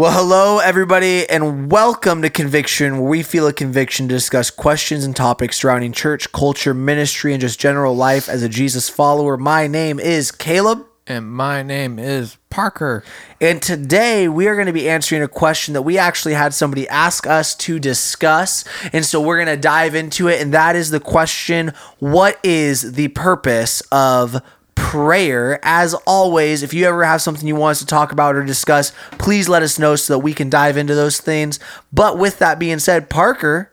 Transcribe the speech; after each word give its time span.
Well, 0.00 0.12
hello, 0.12 0.60
everybody, 0.60 1.28
and 1.28 1.72
welcome 1.72 2.22
to 2.22 2.30
Conviction, 2.30 3.00
where 3.00 3.10
we 3.10 3.24
feel 3.24 3.48
a 3.48 3.52
conviction 3.52 4.06
to 4.06 4.14
discuss 4.14 4.48
questions 4.48 5.04
and 5.04 5.16
topics 5.16 5.58
surrounding 5.58 5.90
church, 5.90 6.30
culture, 6.30 6.72
ministry, 6.72 7.32
and 7.32 7.40
just 7.40 7.58
general 7.58 7.96
life 7.96 8.28
as 8.28 8.44
a 8.44 8.48
Jesus 8.48 8.88
follower. 8.88 9.36
My 9.36 9.66
name 9.66 9.98
is 9.98 10.30
Caleb, 10.30 10.86
And 11.08 11.28
my 11.28 11.64
name 11.64 11.98
is 11.98 12.36
Parker. 12.48 13.02
and 13.40 13.60
today 13.60 14.28
we 14.28 14.46
are 14.46 14.54
going 14.54 14.68
to 14.68 14.72
be 14.72 14.88
answering 14.88 15.20
a 15.24 15.26
question 15.26 15.74
that 15.74 15.82
we 15.82 15.98
actually 15.98 16.34
had 16.34 16.54
somebody 16.54 16.88
ask 16.88 17.26
us 17.26 17.56
to 17.56 17.80
discuss. 17.80 18.64
And 18.92 19.04
so 19.04 19.20
we're 19.20 19.42
going 19.44 19.56
to 19.56 19.60
dive 19.60 19.96
into 19.96 20.28
it, 20.28 20.40
and 20.40 20.54
that 20.54 20.76
is 20.76 20.90
the 20.90 21.00
question 21.00 21.72
What 21.98 22.38
is 22.44 22.92
the 22.92 23.08
purpose 23.08 23.80
of 23.90 24.40
prayer. 24.78 25.58
As 25.62 25.92
always, 26.06 26.62
if 26.62 26.72
you 26.72 26.86
ever 26.86 27.04
have 27.04 27.20
something 27.20 27.46
you 27.46 27.56
want 27.56 27.72
us 27.72 27.78
to 27.80 27.86
talk 27.86 28.12
about 28.12 28.36
or 28.36 28.44
discuss, 28.44 28.92
please 29.12 29.48
let 29.48 29.62
us 29.62 29.78
know 29.78 29.96
so 29.96 30.14
that 30.14 30.20
we 30.20 30.32
can 30.32 30.48
dive 30.48 30.76
into 30.76 30.94
those 30.94 31.20
things. 31.20 31.58
But 31.92 32.16
with 32.16 32.38
that 32.38 32.58
being 32.58 32.78
said, 32.78 33.10
Parker, 33.10 33.72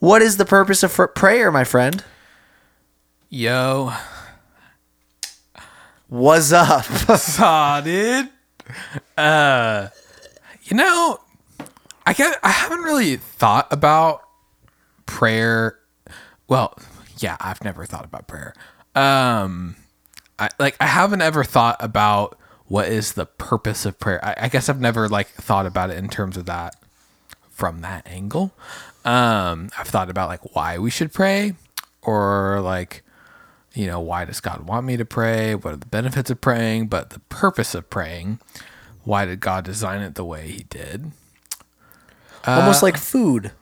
what 0.00 0.22
is 0.22 0.38
the 0.38 0.44
purpose 0.44 0.82
of 0.82 0.98
prayer, 1.14 1.52
my 1.52 1.62
friend? 1.62 2.02
Yo. 3.28 3.92
What's 6.08 6.52
up? 6.52 6.84
Saw, 7.18 7.80
dude. 7.80 8.30
Uh, 9.16 9.88
you 10.64 10.76
know, 10.76 11.20
I 12.06 12.12
get, 12.12 12.38
I 12.42 12.50
haven't 12.50 12.80
really 12.80 13.16
thought 13.16 13.68
about 13.70 14.22
prayer. 15.06 15.78
Well, 16.48 16.76
yeah, 17.18 17.36
I've 17.40 17.62
never 17.62 17.84
thought 17.84 18.04
about 18.04 18.26
prayer. 18.26 18.54
Um, 18.96 19.76
I 20.40 20.48
like 20.58 20.76
I 20.80 20.86
haven't 20.86 21.20
ever 21.20 21.44
thought 21.44 21.76
about 21.78 22.36
what 22.66 22.88
is 22.88 23.12
the 23.12 23.26
purpose 23.26 23.84
of 23.84 23.98
prayer. 23.98 24.24
I, 24.24 24.46
I 24.46 24.48
guess 24.48 24.68
I've 24.68 24.80
never 24.80 25.08
like 25.08 25.28
thought 25.28 25.66
about 25.66 25.90
it 25.90 25.98
in 25.98 26.08
terms 26.08 26.36
of 26.36 26.46
that 26.46 26.76
from 27.50 27.82
that 27.82 28.06
angle. 28.06 28.52
Um, 29.04 29.70
I've 29.78 29.88
thought 29.88 30.08
about 30.08 30.28
like 30.28 30.54
why 30.54 30.78
we 30.78 30.90
should 30.90 31.12
pray, 31.12 31.54
or 32.02 32.60
like 32.60 33.02
you 33.74 33.86
know 33.86 34.00
why 34.00 34.24
does 34.24 34.40
God 34.40 34.66
want 34.66 34.86
me 34.86 34.96
to 34.96 35.04
pray? 35.04 35.54
What 35.54 35.74
are 35.74 35.76
the 35.76 35.86
benefits 35.86 36.30
of 36.30 36.40
praying? 36.40 36.86
But 36.88 37.10
the 37.10 37.20
purpose 37.20 37.74
of 37.74 37.90
praying, 37.90 38.40
why 39.04 39.26
did 39.26 39.40
God 39.40 39.64
design 39.64 40.00
it 40.00 40.14
the 40.14 40.24
way 40.24 40.48
He 40.48 40.64
did? 40.64 41.12
Almost 42.46 42.82
like 42.82 42.96
food. 42.96 43.52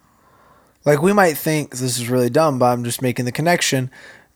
Like 0.85 1.03
we 1.03 1.13
might 1.13 1.37
think 1.37 1.73
this 1.73 1.99
is 1.99 2.09
really 2.09 2.31
dumb, 2.31 2.59
but 2.59 2.67
I'm 2.67 2.85
just 2.85 3.03
making 3.03 3.25
the 3.25 3.33
connection. 3.33 3.91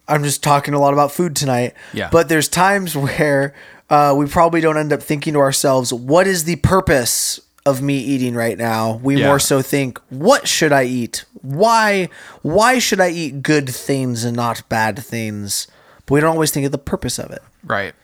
I'm 0.08 0.22
just 0.24 0.42
talking 0.42 0.74
a 0.74 0.80
lot 0.80 0.92
about 0.92 1.12
food 1.12 1.34
tonight. 1.36 1.74
Yeah. 1.92 2.08
But 2.10 2.28
there's 2.28 2.48
times 2.48 2.96
where 3.06 3.54
uh, 3.90 4.14
we 4.16 4.26
probably 4.26 4.60
don't 4.60 4.76
end 4.76 4.92
up 4.92 5.02
thinking 5.02 5.34
to 5.34 5.38
ourselves, 5.40 5.92
what 5.92 6.26
is 6.26 6.44
the 6.44 6.56
purpose 6.56 7.40
of 7.64 7.80
me 7.80 7.98
eating 7.98 8.34
right 8.34 8.58
now? 8.58 9.00
We 9.02 9.16
Yeah. 9.20 9.28
more 9.28 9.38
so 9.38 9.62
think, 9.62 10.00
what 10.08 10.48
should 10.48 10.72
I 10.72 10.84
eat? 10.84 11.24
Why 11.42 12.08
why 12.42 12.78
should 12.78 13.00
I 13.00 13.10
eat 13.10 13.42
good 13.42 13.68
things 13.68 14.24
and 14.24 14.36
not 14.36 14.68
bad 14.68 14.98
things? 14.98 15.66
But 16.06 16.14
we 16.14 16.20
don't 16.20 16.30
always 16.32 16.50
think 16.50 16.66
of 16.66 16.72
the 16.72 16.78
purpose 16.78 17.18
of 17.18 17.30
it. 17.30 17.42
Right. 17.64 17.94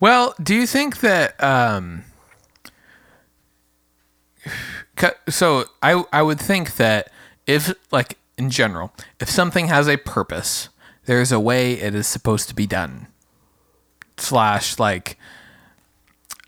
Well, 0.00 0.34
do 0.42 0.54
you 0.54 0.66
think 0.66 1.00
that 1.00 1.42
um 1.42 2.04
so 5.28 5.64
I 5.82 6.02
I 6.12 6.22
would 6.22 6.40
think 6.40 6.76
that 6.76 7.10
if 7.46 7.74
like 7.90 8.16
in 8.38 8.48
general, 8.50 8.92
if 9.20 9.28
something 9.28 9.68
has 9.68 9.86
a 9.88 9.98
purpose, 9.98 10.69
there's 11.06 11.32
a 11.32 11.40
way 11.40 11.74
it 11.74 11.94
is 11.94 12.06
supposed 12.06 12.48
to 12.48 12.54
be 12.54 12.66
done. 12.66 13.06
Slash 14.16 14.78
like 14.78 15.18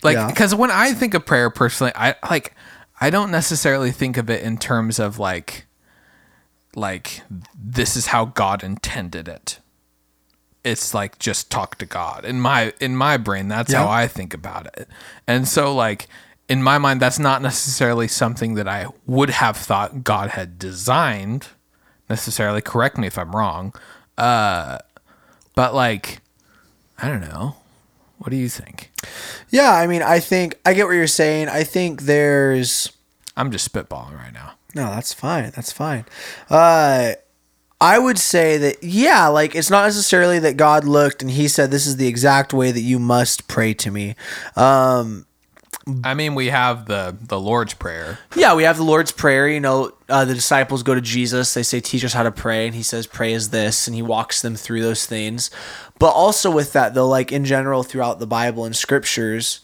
like 0.03 0.17
Yeah. 0.17 0.27
because 0.27 0.55
when 0.55 0.71
I 0.71 0.93
think 0.93 1.15
of 1.15 1.25
prayer 1.25 1.51
personally, 1.51 1.93
I 1.95 2.15
like 2.31 2.55
I 3.01 3.11
don't 3.11 3.31
necessarily 3.31 3.91
think 3.91 4.17
of 4.17 4.29
it 4.31 4.43
in 4.43 4.59
terms 4.59 4.99
of 4.99 5.19
like 5.19 5.67
like 6.75 7.23
this 7.55 7.97
is 7.97 8.07
how 8.09 8.27
God 8.27 8.63
intended 8.63 9.29
it 9.29 9.59
it's 10.65 10.95
like 10.95 11.19
just 11.19 11.51
talk 11.51 11.77
to 11.79 11.87
God. 11.87 12.25
In 12.25 12.41
my 12.41 12.73
in 12.81 12.97
my 12.97 13.17
brain, 13.17 13.49
that's 13.49 13.73
how 13.73 13.89
I 13.89 14.07
think 14.07 14.33
about 14.33 14.67
it. 14.79 14.89
And 15.27 15.49
so 15.49 15.75
like 15.75 16.07
in 16.49 16.63
my 16.63 16.79
mind, 16.79 17.01
that's 17.01 17.19
not 17.19 17.43
necessarily 17.43 18.09
something 18.09 18.55
that 18.55 18.69
I 18.69 18.87
would 19.07 19.31
have 19.31 19.57
thought 19.57 20.05
God 20.05 20.31
had 20.31 20.59
designed 20.59 21.49
necessarily. 22.09 22.61
Correct 22.61 22.97
me 22.99 23.07
if 23.07 23.19
I'm 23.19 23.35
wrong. 23.35 23.75
Uh 24.19 24.79
but 25.55 25.75
like 25.75 26.21
I 26.99 27.09
don't 27.09 27.21
know. 27.21 27.57
What 28.19 28.31
do 28.31 28.37
you 28.37 28.49
think? 28.49 28.93
Yeah, 29.51 29.73
I 29.73 29.89
mean, 29.89 30.03
I 30.03 30.21
think 30.21 30.59
I 30.65 30.75
get 30.75 30.87
what 30.87 30.93
you're 30.93 31.07
saying. 31.09 31.49
I 31.49 31.65
think 31.65 32.03
there's 32.03 32.93
I'm 33.37 33.51
just 33.51 33.71
spitballing 33.73 34.17
right 34.17 34.33
now. 34.33 34.53
No, 34.75 34.91
that's 34.91 35.13
fine. 35.13 35.51
That's 35.55 35.73
fine. 35.73 36.05
Uh, 36.49 37.13
I 37.81 37.99
would 37.99 38.19
say 38.19 38.59
that 38.59 38.83
yeah, 38.85 39.27
like 39.27 39.57
it's 39.57 39.71
not 39.71 39.85
necessarily 39.85 40.39
that 40.39 40.57
God 40.57 40.85
looked 40.85 41.21
and 41.21 41.31
He 41.31 41.49
said 41.49 41.71
this 41.71 41.87
is 41.87 41.97
the 41.97 42.07
exact 42.07 42.53
way 42.55 42.71
that 42.71 42.81
you 42.81 42.99
must 42.99 43.49
pray 43.49 43.75
to 43.75 43.91
me. 43.91 44.15
Um, 44.55 45.27
I 46.05 46.15
mean, 46.15 46.35
we 46.35 46.47
have 46.49 46.87
the 46.87 47.17
the 47.21 47.41
Lord's 47.41 47.75
prayer. 47.75 48.19
yeah, 48.37 48.55
we 48.55 48.63
have 48.63 48.77
the 48.77 48.85
Lord's 48.85 49.13
prayer. 49.13 49.49
You 49.49 49.61
know, 49.61 49.93
uh, 50.09 50.25
the 50.25 50.35
disciples 50.35 50.83
go 50.83 50.95
to 50.95 51.01
Jesus. 51.01 51.55
They 51.55 51.63
say, 51.63 51.81
"Teach 51.81 52.05
us 52.05 52.13
how 52.13 52.23
to 52.23 52.31
pray," 52.31 52.67
and 52.67 52.75
He 52.75 52.83
says, 52.83 53.07
"Pray 53.07 53.35
as 53.35 53.51
this," 53.51 53.87
and 53.87 53.95
He 53.97 54.03
walks 54.03 54.43
them 54.43 54.55
through 54.57 54.83
those 54.83 55.07
things. 55.07 55.51
But 55.99 56.11
also 56.11 56.51
with 56.51 56.73
that, 56.73 56.95
though, 56.95 57.09
like 57.09 57.33
in 57.33 57.45
general 57.45 57.83
throughout 57.83 58.19
the 58.19 58.27
Bible 58.27 58.65
and 58.65 58.77
scriptures, 58.77 59.61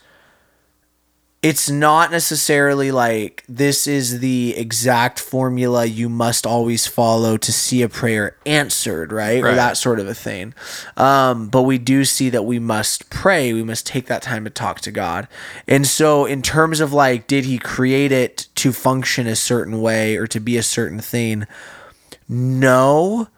it's 1.40 1.70
not 1.70 2.10
necessarily 2.10 2.90
like 2.90 3.44
this 3.48 3.86
is 3.86 4.18
the 4.18 4.56
exact 4.56 5.20
formula 5.20 5.84
you 5.84 6.08
must 6.08 6.44
always 6.44 6.88
follow 6.88 7.36
to 7.36 7.52
see 7.52 7.80
a 7.82 7.88
prayer 7.88 8.36
answered, 8.44 9.12
right? 9.12 9.42
Or 9.44 9.54
that 9.54 9.76
sort 9.76 10.00
of 10.00 10.08
a 10.08 10.14
thing. 10.14 10.52
Um, 10.96 11.48
but 11.48 11.62
we 11.62 11.78
do 11.78 12.04
see 12.04 12.28
that 12.30 12.44
we 12.44 12.58
must 12.58 13.08
pray. 13.08 13.52
We 13.52 13.62
must 13.62 13.86
take 13.86 14.06
that 14.06 14.22
time 14.22 14.42
to 14.44 14.50
talk 14.50 14.80
to 14.80 14.90
God. 14.90 15.28
And 15.68 15.86
so, 15.86 16.24
in 16.24 16.42
terms 16.42 16.80
of 16.80 16.92
like, 16.92 17.28
did 17.28 17.44
He 17.44 17.58
create 17.58 18.10
it 18.10 18.48
to 18.56 18.72
function 18.72 19.28
a 19.28 19.36
certain 19.36 19.80
way 19.80 20.16
or 20.16 20.26
to 20.26 20.40
be 20.40 20.56
a 20.56 20.62
certain 20.64 20.98
thing? 20.98 21.46
No. 22.28 23.28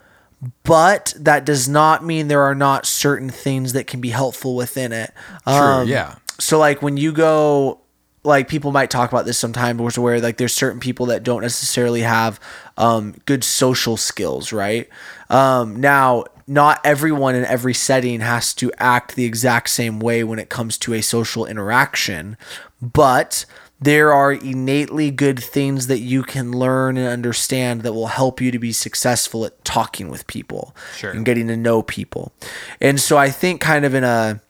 But 0.65 1.13
that 1.19 1.45
does 1.45 1.69
not 1.69 2.03
mean 2.03 2.29
there 2.29 2.43
are 2.43 2.55
not 2.55 2.87
certain 2.87 3.29
things 3.29 3.75
that 3.75 3.87
can 3.87 4.01
be 4.01 4.09
helpful 4.09 4.57
within 4.57 4.91
it. 4.91 5.13
True, 5.47 5.53
Um, 5.55 5.87
yeah. 5.89 6.15
so 6.39 6.59
like 6.59 6.81
when 6.81 6.97
you 6.97 7.13
go 7.13 7.83
like 8.23 8.49
people 8.49 8.71
might 8.73 8.91
talk 8.91 9.11
about 9.11 9.25
this 9.25 9.39
sometimes 9.39 9.99
where 9.99 10.21
like 10.21 10.37
there's 10.37 10.53
certain 10.53 10.81
people 10.81 11.07
that 11.07 11.23
don't 11.23 11.41
necessarily 11.43 12.03
have 12.03 12.39
um, 12.77 13.15
good 13.27 13.43
social 13.45 13.97
skills 13.97 14.53
right 14.53 14.89
um, 15.31 15.77
now 15.81 16.25
not 16.47 16.81
everyone 16.85 17.35
in 17.35 17.45
every 17.45 17.73
setting 17.75 18.21
has 18.21 18.53
to 18.55 18.73
act 18.79 19.15
the 19.15 19.25
exact 19.25 19.71
same 19.71 20.01
way 20.01 20.25
when 20.25 20.39
it 20.39 20.49
comes 20.49 20.77
to 20.79 20.93
a 20.95 21.01
social 21.01 21.47
interaction 21.47 22.37
but 22.83 23.45
there 23.83 24.13
are 24.13 24.33
innately 24.33 25.11
good 25.11 25.39
things 25.43 25.87
that 25.87 26.01
you 26.01 26.23
can 26.23 26.53
learn 26.53 26.99
and 26.99 27.09
understand 27.09 27.81
that 27.81 27.95
will 27.95 28.09
help 28.09 28.39
you 28.39 28.51
to 28.51 28.59
be 28.59 28.73
successful 28.73 29.47
at 29.47 29.65
talking 29.65 30.11
with 30.11 30.27
people 30.27 30.77
Sure. 30.95 31.11
and 31.13 31.25
getting 31.25 31.47
to 31.49 31.57
know 31.57 31.81
people 31.83 32.33
and 32.81 33.01
so 33.01 33.17
i 33.17 33.31
think 33.31 33.61
kind 33.63 33.85
of 33.87 33.95
in 33.95 34.05
a 34.05 34.43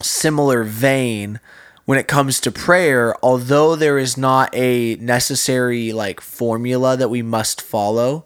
similar 0.00 0.62
vein 0.64 1.38
when 1.84 1.98
it 1.98 2.08
comes 2.08 2.40
to 2.40 2.50
prayer 2.50 3.14
although 3.22 3.76
there 3.76 3.98
is 3.98 4.16
not 4.16 4.54
a 4.54 4.94
necessary 4.96 5.92
like 5.92 6.20
formula 6.20 6.96
that 6.96 7.10
we 7.10 7.22
must 7.22 7.60
follow 7.60 8.24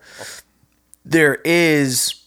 there 1.06 1.36
is 1.44 2.24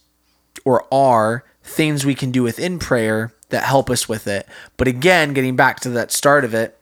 or 0.63 0.85
are 0.91 1.43
things 1.63 2.05
we 2.05 2.15
can 2.15 2.31
do 2.31 2.43
within 2.43 2.79
prayer 2.79 3.33
that 3.49 3.63
help 3.63 3.89
us 3.89 4.07
with 4.07 4.27
it. 4.27 4.47
But 4.77 4.87
again 4.87 5.33
getting 5.33 5.55
back 5.55 5.79
to 5.81 5.89
that 5.89 6.11
start 6.11 6.45
of 6.45 6.53
it 6.53 6.75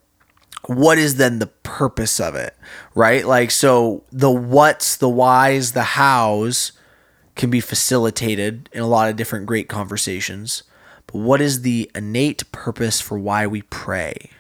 what 0.66 0.98
is 0.98 1.16
then 1.16 1.40
the 1.40 1.48
purpose 1.48 2.20
of 2.20 2.36
it 2.36 2.56
right? 2.94 3.26
Like 3.26 3.52
so 3.52 4.04
the 4.12 4.32
what's 4.32 4.96
the 4.96 5.10
whys 5.10 5.72
the 5.72 5.84
hows 5.84 6.72
can 7.36 7.50
be 7.50 7.60
facilitated 7.60 8.70
in 8.72 8.82
a 8.82 8.88
lot 8.88 9.10
of 9.10 9.16
different 9.16 9.46
great 9.46 9.70
conversations. 9.70 10.64
But 11.06 11.20
what 11.20 11.40
is 11.40 11.62
the 11.62 11.90
innate 11.96 12.52
purpose 12.52 13.00
for 13.00 13.18
why 13.18 13.48
we 13.48 13.62
pray 13.62 14.32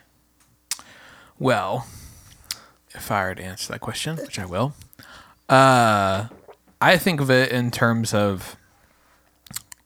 Well, 1.39 1.88
if 2.92 3.12
I 3.12 3.25
were 3.25 3.36
to 3.36 3.44
answer 3.44 3.72
that 3.74 3.80
question, 3.80 4.18
which 4.18 4.39
I 4.39 4.45
will, 4.45 4.74
uh, 5.48 6.28
I 6.81 6.98
think 6.98 7.22
of 7.22 7.30
it 7.30 7.51
in 7.51 7.69
terms 7.69 8.13
of 8.13 8.56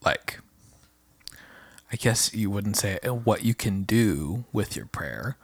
like, 0.04 0.40
I 1.92 1.98
guess 1.98 2.34
you 2.34 2.50
wouldn't 2.50 2.78
say 2.78 3.00
what 3.04 3.44
you 3.44 3.54
can 3.54 3.84
do 3.84 4.46
with 4.54 4.78
your 4.78 4.86
prayer, 4.86 5.38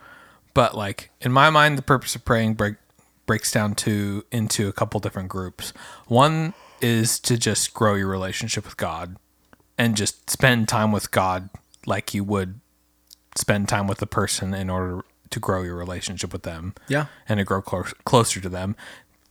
but 0.54 0.75
like 0.75 1.12
in 1.19 1.31
my 1.31 1.50
mind, 1.50 1.77
the 1.77 1.83
purpose 1.83 2.15
of 2.15 2.24
praying 2.24 2.53
break, 2.53 2.75
breaks 3.25 3.51
down 3.51 3.75
to 3.75 4.24
into 4.31 4.69
a 4.69 4.74
couple 4.74 5.00
different 5.01 5.27
groups. 5.27 5.74
One 6.07 6.53
is 6.80 7.19
to 7.21 7.38
just 7.38 7.74
grow 7.74 7.95
your 7.95 8.07
relationship 8.07 8.63
with 8.63 8.77
God 8.77 9.18
and 9.77 9.98
just 9.98 10.30
spend 10.30 10.69
time 10.69 10.94
with 10.94 11.12
God 11.12 11.50
like 11.86 12.13
you 12.13 12.24
would 12.24 12.62
spend 13.36 13.68
time 13.68 13.88
with 13.88 14.01
a 14.01 14.07
person 14.07 14.53
in 14.53 14.69
order 14.69 15.03
to 15.29 15.39
grow 15.39 15.62
your 15.63 15.75
relationship 15.75 16.31
with 16.33 16.44
them. 16.44 16.74
Yeah. 16.88 17.06
and 17.27 17.38
to 17.39 17.44
grow 17.44 17.62
close, 17.62 17.94
closer 18.06 18.39
to 18.41 18.50
them. 18.50 18.75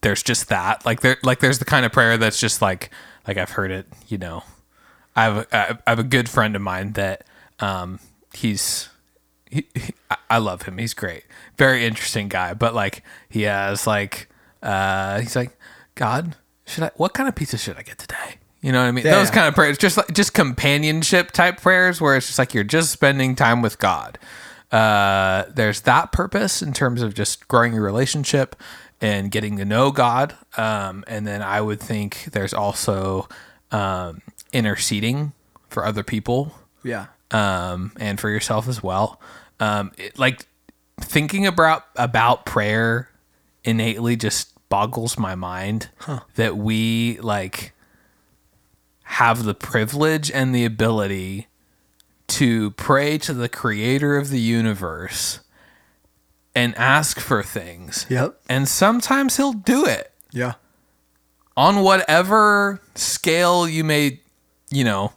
There's 0.03 0.23
just 0.23 0.49
that, 0.49 0.85
like 0.87 1.01
there, 1.01 1.17
like 1.23 1.41
there's 1.41 1.59
the 1.59 1.65
kind 1.65 1.85
of 1.87 1.93
prayer 1.93 2.17
that's 2.17 2.39
just 2.39 2.61
like, 2.63 2.91
like 3.27 3.37
I've 3.39 3.51
heard 3.51 3.71
it. 3.71 3.87
You 4.09 4.19
know, 4.19 4.45
I 5.17 5.25
have 5.25 5.37
a, 5.39 5.81
I 5.87 5.91
have 5.91 5.99
a 5.99 6.05
good 6.05 6.29
friend 6.29 6.55
of 6.55 6.63
mine 6.63 6.93
that, 6.93 7.25
um, 7.61 7.99
he's, 8.35 8.89
he, 9.51 9.67
he, 9.75 9.95
I- 10.31 10.39
love 10.39 10.63
him. 10.63 10.79
He's 10.79 10.93
great, 10.95 11.25
very 11.57 11.85
interesting 11.87 12.29
guy. 12.29 12.53
But 12.55 12.75
like 12.75 13.03
he 13.29 13.43
has 13.43 13.87
like, 13.87 14.29
uh, 14.63 15.21
he's 15.21 15.35
like, 15.35 15.57
God, 15.95 16.37
should 16.67 16.85
I? 16.85 16.91
What 16.97 17.15
kind 17.15 17.29
of 17.29 17.35
pizza 17.35 17.57
should 17.57 17.77
I 17.79 17.83
get 17.83 17.97
today? 17.99 18.37
You 18.61 18.73
know 18.73 18.81
what 18.83 18.89
I 18.89 18.91
mean? 18.91 19.05
Yeah, 19.07 19.13
Those 19.15 19.31
kind 19.31 19.47
of 19.47 19.55
prayers, 19.55 19.79
just 19.79 19.97
like 19.97 20.13
just 20.13 20.35
companionship 20.35 21.31
type 21.31 21.61
prayers, 21.61 22.01
where 22.01 22.17
it's 22.17 22.27
just 22.27 22.39
like 22.39 22.53
you're 22.53 22.65
just 22.65 22.91
spending 22.91 23.35
time 23.37 23.63
with 23.63 23.79
God. 23.79 24.19
Uh, 24.73 25.45
there's 25.55 25.83
that 25.83 26.13
purpose 26.13 26.61
in 26.63 26.73
terms 26.73 27.03
of 27.03 27.15
just 27.15 27.47
growing 27.49 27.73
your 27.75 27.83
relationship 27.85 28.57
and 29.01 29.31
getting 29.31 29.57
to 29.59 29.65
know 29.65 29.91
God. 29.91 30.35
Um, 30.57 31.05
and 31.07 31.27
then 31.27 31.43
I 31.43 31.61
would 31.61 31.81
think 31.81 32.25
there's 32.33 32.53
also 32.55 33.29
um, 33.71 34.23
interceding 34.53 35.33
for 35.69 35.85
other 35.85 36.03
people 36.03 36.55
Yeah. 36.83 37.07
um, 37.31 37.93
and 38.01 38.19
for 38.19 38.29
yourself 38.31 38.69
as 38.69 38.83
well. 38.83 39.21
Um, 39.61 39.93
it, 39.99 40.19
like 40.19 40.47
thinking 41.01 41.47
about 41.47 41.85
about 41.97 42.45
prayer 42.47 43.11
innately 43.65 44.17
just 44.17 44.53
boggles 44.69 45.19
my 45.19 45.35
mind 45.35 45.91
that 46.37 46.57
we 46.57 47.19
like 47.21 47.73
have 49.05 49.45
the 49.45 49.55
privilege 49.55 50.31
and 50.31 50.55
the 50.55 50.65
ability 50.65 51.47
to 52.29 52.71
pray 52.73 53.19
to 53.19 53.33
the 53.33 53.49
creator 53.49 54.17
of 54.17 54.31
the 54.31 54.41
universe 54.41 55.41
and 56.55 56.75
ask 56.77 57.21
for 57.21 57.43
things. 57.43 58.07
Yep. 58.09 58.41
And 58.49 58.67
sometimes 58.69 59.37
he'll 59.37 59.53
do 59.53 59.85
it 59.85 60.13
Yeah. 60.33 60.55
on 61.57 61.81
whatever 61.83 62.81
scale 62.95 63.69
you 63.69 63.85
may, 63.85 64.21
you 64.71 64.83
know, 64.85 65.13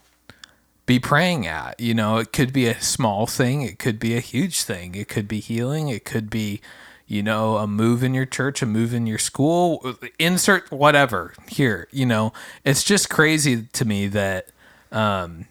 be 0.86 1.00
praying 1.00 1.48
at. 1.48 1.80
You 1.80 1.94
know, 1.94 2.18
it 2.18 2.34
could 2.34 2.52
be 2.52 2.66
a 2.68 2.80
small 2.82 3.26
thing, 3.28 3.62
it 3.62 3.80
could 3.80 4.00
be 4.00 4.16
a 4.16 4.20
huge 4.20 4.62
thing, 4.64 4.96
it 4.96 5.08
could 5.08 5.28
be 5.28 5.40
healing, 5.40 5.88
it 5.88 6.04
could 6.04 6.30
be, 6.30 6.62
you 7.08 7.24
know, 7.24 7.58
a 7.58 7.68
move 7.68 8.04
in 8.04 8.14
your 8.14 8.26
church, 8.26 8.62
a 8.62 8.66
move 8.66 8.94
in 8.94 9.08
your 9.08 9.18
school, 9.18 9.96
insert 10.20 10.70
whatever 10.72 11.34
here. 11.48 11.88
You 11.92 12.06
know, 12.06 12.34
it's 12.66 12.84
just 12.84 13.10
crazy 13.10 13.64
to 13.74 13.86
me 13.86 14.08
that 14.08 14.48
um, 14.92 15.46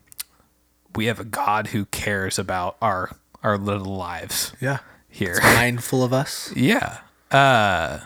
we 0.98 1.06
have 1.06 1.20
a 1.20 1.24
God 1.24 1.68
who 1.68 1.84
cares 1.86 2.38
about 2.38 2.76
our 2.82 3.16
our 3.42 3.56
little 3.56 3.94
lives 3.96 4.52
Yeah. 4.60 4.78
here. 5.08 5.38
Mindful 5.40 6.02
of 6.02 6.12
us. 6.12 6.52
Yeah. 6.56 6.98
Uh, 7.30 8.00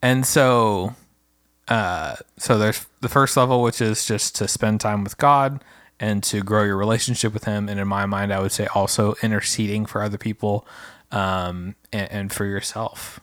and 0.00 0.26
so, 0.26 0.94
uh, 1.68 2.16
so 2.38 2.56
there's 2.58 2.86
the 3.02 3.08
first 3.10 3.36
level, 3.36 3.60
which 3.62 3.80
is 3.82 4.06
just 4.06 4.34
to 4.36 4.48
spend 4.48 4.80
time 4.80 5.04
with 5.04 5.18
God 5.18 5.62
and 6.00 6.22
to 6.24 6.42
grow 6.42 6.64
your 6.64 6.76
relationship 6.78 7.34
with 7.34 7.44
Him. 7.44 7.68
And 7.68 7.78
in 7.78 7.86
my 7.86 8.06
mind, 8.06 8.32
I 8.32 8.40
would 8.40 8.50
say 8.52 8.66
also 8.74 9.14
interceding 9.22 9.84
for 9.84 10.02
other 10.02 10.18
people, 10.18 10.66
um, 11.10 11.74
and, 11.92 12.10
and 12.10 12.32
for 12.32 12.46
yourself. 12.46 13.20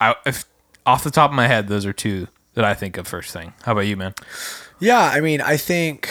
I, 0.00 0.14
if 0.24 0.44
off 0.86 1.04
the 1.04 1.10
top 1.10 1.30
of 1.30 1.36
my 1.36 1.46
head, 1.46 1.68
those 1.68 1.84
are 1.84 1.92
two 1.92 2.28
that 2.54 2.64
I 2.64 2.72
think 2.74 2.96
of 2.96 3.06
first 3.06 3.32
thing. 3.32 3.52
How 3.64 3.72
about 3.72 3.82
you, 3.86 3.96
man? 3.98 4.14
Yeah, 4.80 5.00
I 5.12 5.20
mean, 5.20 5.40
I 5.42 5.56
think 5.58 6.08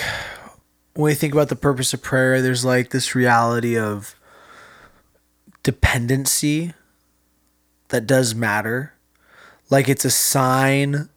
when 0.96 1.12
we 1.12 1.14
think 1.14 1.34
about 1.34 1.50
the 1.50 1.56
purpose 1.56 1.94
of 1.94 2.02
prayer, 2.02 2.42
there's 2.42 2.64
like 2.64 2.90
this 2.90 3.16
reality 3.16 3.78
of 3.78 4.16
dependency 5.62 6.74
that 7.90 8.08
does 8.08 8.34
matter. 8.34 8.94
Like 9.70 9.90
it's 9.90 10.06
a 10.06 10.10
sign 10.10 11.10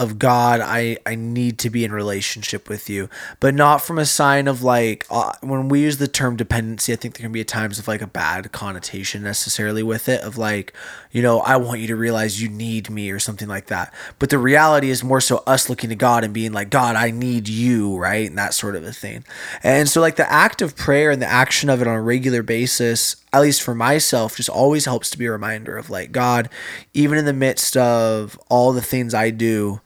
of 0.00 0.18
God, 0.18 0.60
I, 0.62 0.96
I 1.04 1.14
need 1.14 1.58
to 1.58 1.68
be 1.68 1.84
in 1.84 1.92
relationship 1.92 2.70
with 2.70 2.88
you, 2.88 3.10
but 3.38 3.54
not 3.54 3.82
from 3.82 3.98
a 3.98 4.06
sign 4.06 4.48
of 4.48 4.62
like, 4.62 5.06
uh, 5.10 5.32
when 5.42 5.68
we 5.68 5.82
use 5.82 5.98
the 5.98 6.08
term 6.08 6.36
dependency, 6.36 6.94
I 6.94 6.96
think 6.96 7.18
there 7.18 7.24
can 7.24 7.32
be 7.32 7.44
times 7.44 7.78
of 7.78 7.86
like 7.86 8.00
a 8.00 8.06
bad 8.06 8.50
connotation 8.50 9.22
necessarily 9.22 9.82
with 9.82 10.08
it, 10.08 10.22
of 10.22 10.38
like, 10.38 10.72
you 11.12 11.20
know, 11.20 11.40
I 11.40 11.56
want 11.56 11.80
you 11.80 11.86
to 11.88 11.96
realize 11.96 12.40
you 12.40 12.48
need 12.48 12.88
me 12.88 13.10
or 13.10 13.18
something 13.18 13.46
like 13.46 13.66
that. 13.66 13.92
But 14.18 14.30
the 14.30 14.38
reality 14.38 14.88
is 14.88 15.04
more 15.04 15.20
so 15.20 15.42
us 15.46 15.68
looking 15.68 15.90
to 15.90 15.96
God 15.96 16.24
and 16.24 16.32
being 16.32 16.52
like, 16.52 16.70
God, 16.70 16.96
I 16.96 17.10
need 17.10 17.46
you, 17.46 17.98
right? 17.98 18.26
And 18.26 18.38
that 18.38 18.54
sort 18.54 18.76
of 18.76 18.84
a 18.84 18.92
thing. 18.92 19.24
And 19.62 19.86
so, 19.86 20.00
like, 20.00 20.16
the 20.16 20.30
act 20.32 20.62
of 20.62 20.76
prayer 20.76 21.10
and 21.10 21.20
the 21.20 21.26
action 21.26 21.68
of 21.68 21.82
it 21.82 21.88
on 21.88 21.94
a 21.94 22.00
regular 22.00 22.42
basis, 22.42 23.16
at 23.32 23.42
least 23.42 23.62
for 23.62 23.74
myself, 23.74 24.36
just 24.36 24.48
always 24.48 24.84
helps 24.84 25.10
to 25.10 25.18
be 25.18 25.26
a 25.26 25.32
reminder 25.32 25.76
of 25.76 25.90
like, 25.90 26.12
God, 26.12 26.48
even 26.94 27.18
in 27.18 27.24
the 27.24 27.32
midst 27.32 27.76
of 27.76 28.38
all 28.48 28.72
the 28.72 28.82
things 28.82 29.14
I 29.14 29.30
do, 29.30 29.80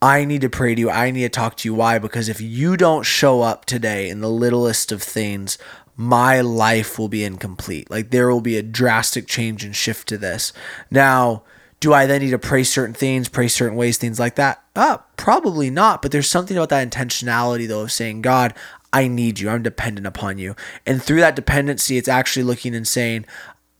I 0.00 0.24
need 0.24 0.42
to 0.42 0.50
pray 0.50 0.74
to 0.74 0.80
you. 0.80 0.90
I 0.90 1.10
need 1.10 1.22
to 1.22 1.28
talk 1.28 1.56
to 1.58 1.68
you. 1.68 1.74
Why? 1.74 1.98
Because 1.98 2.28
if 2.28 2.40
you 2.40 2.76
don't 2.76 3.04
show 3.04 3.42
up 3.42 3.64
today 3.64 4.08
in 4.08 4.20
the 4.20 4.30
littlest 4.30 4.92
of 4.92 5.02
things, 5.02 5.58
my 5.96 6.40
life 6.40 6.98
will 6.98 7.08
be 7.08 7.24
incomplete. 7.24 7.90
Like 7.90 8.10
there 8.10 8.28
will 8.28 8.40
be 8.40 8.56
a 8.56 8.62
drastic 8.62 9.26
change 9.26 9.64
and 9.64 9.74
shift 9.74 10.08
to 10.08 10.18
this. 10.18 10.52
Now, 10.90 11.42
do 11.80 11.92
I 11.92 12.06
then 12.06 12.22
need 12.22 12.30
to 12.30 12.38
pray 12.38 12.64
certain 12.64 12.94
things, 12.94 13.28
pray 13.28 13.48
certain 13.48 13.76
ways, 13.76 13.98
things 13.98 14.18
like 14.18 14.36
that? 14.36 14.62
Uh, 14.74 14.98
probably 15.16 15.70
not. 15.70 16.02
But 16.02 16.12
there's 16.12 16.30
something 16.30 16.56
about 16.56 16.70
that 16.70 16.88
intentionality 16.88 17.66
though 17.66 17.82
of 17.82 17.92
saying, 17.92 18.22
God, 18.22 18.54
I 18.92 19.08
need 19.08 19.38
you. 19.38 19.50
I'm 19.50 19.62
dependent 19.62 20.06
upon 20.06 20.38
you. 20.38 20.56
And 20.86 21.02
through 21.02 21.20
that 21.20 21.36
dependency, 21.36 21.98
it's 21.98 22.08
actually 22.08 22.44
looking 22.44 22.74
and 22.74 22.86
saying, 22.86 23.26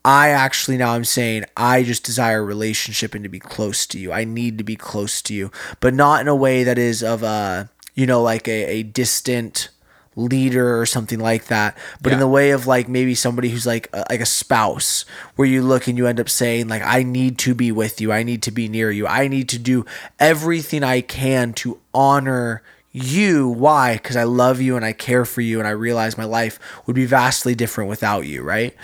I 0.05 0.31
actually 0.31 0.77
now 0.77 0.95
I'm 0.95 1.05
saying 1.05 1.45
I 1.57 1.83
just 1.83 2.05
desire 2.05 2.41
a 2.41 2.45
relationship 2.45 3.15
and 3.15 3.25
to 3.25 3.29
be 3.29 3.41
close 3.41 3.87
to 3.89 3.99
you. 3.99 4.13
I 4.13 4.25
need 4.25 4.59
to 4.59 4.65
be 4.65 4.77
close 4.77 5.21
to 5.23 5.35
you, 5.35 5.51
but 5.81 5.93
not 5.93 6.21
in 6.21 6.29
a 6.29 6.37
way 6.37 6.63
that 6.65 6.79
is 6.79 7.03
of 7.03 7.23
a, 7.23 7.71
you 7.95 8.07
know, 8.07 8.23
like 8.23 8.49
a, 8.49 8.65
a 8.67 8.83
distant 8.83 9.71
leader 10.15 10.81
or 10.81 10.85
something 10.85 11.21
like 11.21 11.47
that, 11.47 11.77
but 12.03 12.13
in 12.13 12.19
the 12.19 12.27
way 12.27 12.51
of 12.51 12.67
like 12.67 12.89
maybe 12.89 13.15
somebody 13.15 13.51
who's 13.51 13.67
like 13.67 13.89
a, 13.93 14.05
like 14.11 14.21
a 14.21 14.27
spouse 14.27 15.05
where 15.37 15.47
you 15.47 15.63
look 15.63 15.87
and 15.87 15.97
you 15.97 16.07
end 16.07 16.19
up 16.19 16.29
saying 16.29 16.69
like 16.69 16.83
I 16.85 17.03
need 17.03 17.39
to 17.41 17.55
be 17.55 17.71
with 17.71 18.01
you. 18.01 18.11
I 18.13 18.25
need 18.25 18.43
to 18.43 18.51
be 18.51 18.69
near 18.69 18.91
you. 18.91 19.07
I 19.07 19.29
need 19.29 19.49
to 19.51 19.59
do 19.59 19.87
everything 20.19 20.83
I 20.83 21.03
can 21.03 21.53
to 21.55 21.81
honor 21.95 22.63
you 23.03 23.49
why? 23.49 23.95
Because 23.95 24.17
i 24.17 24.25
love 24.25 24.61
you 24.61 24.77
and 24.77 24.85
i 24.85 24.93
care 24.93 25.25
for 25.25 25.41
you 25.41 25.59
and 25.59 25.69
i 25.69 25.71
realize 25.71 26.19
my 26.19 26.25
life 26.25 26.59
would 26.87 26.97
be 26.97 27.07
vastly 27.07 27.55
different 27.55 27.91
without 27.91 28.27
you 28.27 28.43
right? 28.43 28.75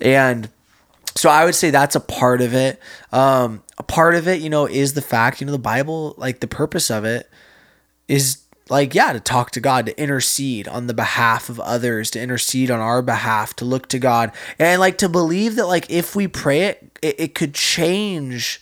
And 0.00 0.50
so 1.16 1.30
I 1.30 1.46
would 1.46 1.54
say 1.54 1.70
that's 1.70 1.96
a 1.96 2.00
part 2.00 2.42
of 2.42 2.54
it. 2.54 2.78
Um, 3.10 3.62
a 3.78 3.82
part 3.82 4.14
of 4.14 4.28
it, 4.28 4.42
you 4.42 4.50
know, 4.50 4.66
is 4.66 4.92
the 4.92 5.02
fact, 5.02 5.40
you 5.40 5.46
know, 5.46 5.52
the 5.52 5.58
Bible, 5.58 6.14
like 6.18 6.40
the 6.40 6.46
purpose 6.46 6.90
of 6.90 7.04
it 7.04 7.30
is 8.06 8.42
like, 8.68 8.94
yeah, 8.94 9.12
to 9.12 9.20
talk 9.20 9.50
to 9.52 9.60
God, 9.60 9.86
to 9.86 9.98
intercede 10.00 10.68
on 10.68 10.88
the 10.88 10.94
behalf 10.94 11.48
of 11.48 11.58
others, 11.60 12.10
to 12.10 12.20
intercede 12.20 12.70
on 12.70 12.80
our 12.80 13.00
behalf, 13.00 13.54
to 13.56 13.64
look 13.64 13.88
to 13.88 13.98
God, 13.98 14.32
and 14.58 14.80
like 14.80 14.98
to 14.98 15.08
believe 15.08 15.56
that, 15.56 15.66
like, 15.66 15.88
if 15.88 16.14
we 16.14 16.28
pray 16.28 16.62
it, 16.62 16.98
it, 17.00 17.14
it 17.18 17.34
could 17.34 17.54
change 17.54 18.60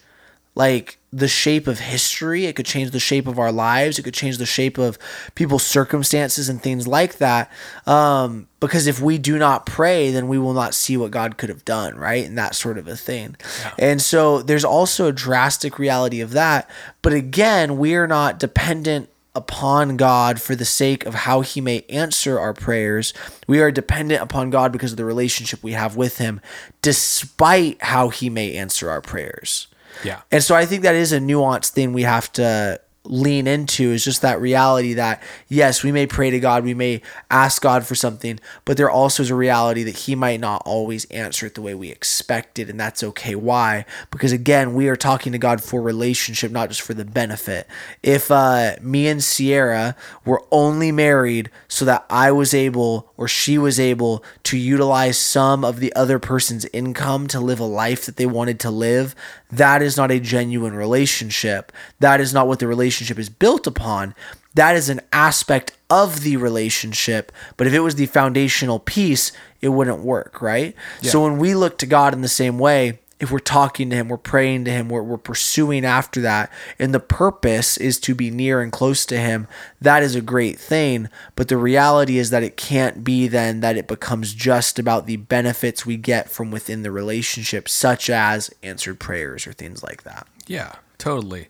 like 0.55 0.99
the 1.15 1.29
shape 1.29 1.69
of 1.69 1.79
history. 1.79 2.47
It 2.47 2.57
could 2.57 2.67
change 2.67 2.91
the 2.91 2.99
shape 2.99 3.29
of 3.29 3.39
our 3.39 3.53
lives. 3.53 3.99
It 3.99 4.03
could 4.03 4.15
change 4.15 4.39
the 4.39 4.47
shape 4.47 4.79
of 4.79 4.99
people's 5.37 5.65
circumstances 5.65 6.49
and 6.49 6.61
things 6.61 6.89
like 6.89 7.19
that. 7.19 7.53
Um, 7.87 8.49
because 8.59 8.89
if 8.89 9.01
we 9.01 9.19
do 9.19 9.39
not 9.39 9.65
pray, 9.65 10.11
then 10.11 10.27
we 10.27 10.39
will 10.39 10.55
not 10.55 10.75
see 10.75 10.97
what 10.97 11.13
God 11.13 11.37
could 11.37 11.51
have 11.51 11.65
done, 11.65 11.95
right? 11.97 12.25
And 12.27 12.37
that 12.37 12.57
sort 12.57 12.79
of 12.79 12.89
a 12.89 12.97
thing. 12.97 13.37
And 13.79 14.03
so 14.03 14.43
there's 14.43 14.65
also 14.65 15.07
a 15.07 15.13
drastic 15.13 15.79
reality 15.79 16.21
of 16.21 16.33
that. 16.33 16.69
But 17.01 17.13
again, 17.13 17.79
we 17.79 17.95
are 17.95 18.09
not 18.09 18.41
dependent 18.41 19.09
upon 19.37 19.97
God 19.97 20.41
for 20.41 20.57
the 20.57 20.65
sake 20.65 21.07
of 21.07 21.15
how 21.15 21.43
he 21.43 21.61
may 21.61 21.85
answer 21.89 22.39
our 22.41 22.55
prayers. 22.55 23.13
We 23.47 23.61
are 23.61 23.71
dependent 23.71 24.23
upon 24.23 24.51
God 24.51 24.73
because 24.73 24.93
of 24.93 24.97
the 24.97 25.05
relationship 25.05 25.63
we 25.63 25.73
have 25.73 25.97
with 25.97 26.19
him, 26.19 26.41
despite 26.83 27.83
how 27.83 28.09
he 28.09 28.31
may 28.31 28.57
answer 28.57 28.91
our 28.91 29.01
prayers. 29.01 29.69
Yeah. 30.03 30.23
And 30.31 30.43
so 30.43 30.55
I 30.55 30.67
think 30.67 30.83
that 30.83 30.95
is 30.95 31.13
a 31.13 31.19
nuanced 31.19 31.71
thing 31.71 31.93
we 31.93 32.03
have 32.03 32.33
to 32.35 32.81
lean 33.07 33.47
into 33.47 33.93
is 33.93 34.03
just 34.03 34.23
that 34.23 34.41
reality 34.41 34.95
that 34.95 35.23
yes, 35.49 35.83
we 35.83 35.93
may 35.93 36.07
pray 36.07 36.31
to 36.31 36.41
God, 36.41 36.65
we 36.65 36.73
may 36.73 37.03
ask 37.31 37.61
God 37.61 37.87
for 37.87 37.95
something, 37.95 38.41
but 38.65 38.77
there 38.77 38.91
also 38.91 39.23
is 39.23 39.31
a 39.31 39.35
reality 39.35 39.83
that 39.83 39.99
he 39.99 40.15
might 40.15 40.41
not 40.41 40.63
always 40.65 41.05
answer 41.07 41.47
it 41.47 41.55
the 41.55 41.63
way 41.63 41.75
we 41.75 41.91
expected 41.91 42.71
and 42.71 42.81
that's 42.81 43.03
okay. 43.03 43.35
Why? 43.35 43.85
Because 44.11 44.33
again, 44.33 44.75
we 44.75 44.89
are 44.89 44.97
talking 44.97 45.33
to 45.33 45.39
God 45.39 45.63
for 45.63 45.83
relationship, 45.83 46.51
not 46.51 46.71
just 46.71 46.81
for 46.81 46.95
the 46.95 47.05
benefit. 47.05 47.67
If 48.03 48.31
uh 48.31 48.77
me 48.81 49.07
and 49.07 49.23
Sierra 49.23 49.97
were 50.25 50.43
only 50.51 50.91
married 50.91 51.51
so 51.69 51.85
that 51.85 52.07
I 52.09 52.33
was 52.33 52.55
able 52.55 53.13
or 53.17 53.29
she 53.29 53.59
was 53.59 53.79
able 53.79 54.25
to 54.45 54.57
utilize 54.57 55.17
some 55.19 55.65
of 55.65 55.81
the 55.81 55.95
other 55.95 56.19
person's 56.19 56.65
income 56.73 57.27
to 57.29 57.41
live 57.41 57.61
a 57.61 57.65
life 57.65 58.05
that 58.07 58.17
they 58.17 58.27
wanted 58.27 58.59
to 58.61 58.71
live, 58.71 59.15
that 59.51 59.83
is 59.83 59.97
not 59.97 60.11
a 60.11 60.19
genuine 60.21 60.75
relationship. 60.75 61.71
That 62.01 62.21
is 62.21 62.35
not 62.35 62.49
what 62.49 62.59
the 62.59 62.67
relationship 62.67 63.19
is 63.19 63.29
built 63.29 63.67
upon. 63.67 64.15
that 64.55 64.77
is 64.77 64.89
an 64.89 65.01
aspect 65.13 65.73
of 65.91 66.23
the 66.23 66.37
relationship. 66.37 67.33
But 67.57 67.67
if 67.67 67.73
it 67.75 67.81
was 67.81 67.97
the 67.97 68.07
foundational 68.07 68.79
piece, 68.79 69.33
it 69.61 69.71
wouldn't 69.71 69.99
work, 70.05 70.41
right? 70.41 70.77
So 71.11 71.23
when 71.25 71.39
we 71.39 71.55
look 71.57 71.77
to 71.79 71.87
God 71.87 72.15
in 72.15 72.21
the 72.23 72.29
same 72.29 72.57
way, 72.59 73.01
if 73.21 73.31
we're 73.31 73.39
talking 73.39 73.91
to 73.91 73.97
him, 73.97 74.09
we're 74.09 74.17
praying 74.17 74.65
to 74.65 74.71
him, 74.71 74.89
we're, 74.89 75.03
we're 75.03 75.17
pursuing 75.17 75.85
after 75.85 76.21
that, 76.21 76.53
and 76.79 76.93
the 76.93 77.01
purpose 77.01 77.77
is 77.77 77.99
to 78.01 78.15
be 78.15 78.31
near 78.31 78.61
and 78.61 78.73
close 78.73 79.07
to 79.07 79.17
him, 79.17 79.47
that 79.81 80.03
is 80.03 80.15
a 80.15 80.21
great 80.21 80.59
thing. 80.59 81.09
But 81.37 81.49
the 81.49 81.57
reality 81.57 82.19
is 82.19 82.31
that 82.31 82.43
it 82.43 82.57
can't 82.57 83.05
be 83.05 83.29
then 83.29 83.61
that 83.61 83.77
it 83.77 83.87
becomes 83.87 84.35
just 84.35 84.79
about 84.79 85.07
the 85.07 85.17
benefits 85.17 85.87
we 85.87 85.97
get 85.97 86.29
from 86.29 86.51
within 86.51 86.83
the 86.83 86.91
relationship, 86.91 87.69
such 87.69 88.11
as 88.11 88.51
answered 88.63 88.99
prayers 88.99 89.47
or 89.47 89.53
things 89.53 89.83
like 89.83 90.03
that. 90.03 90.27
Yeah, 90.47 90.75
totally. 90.99 91.49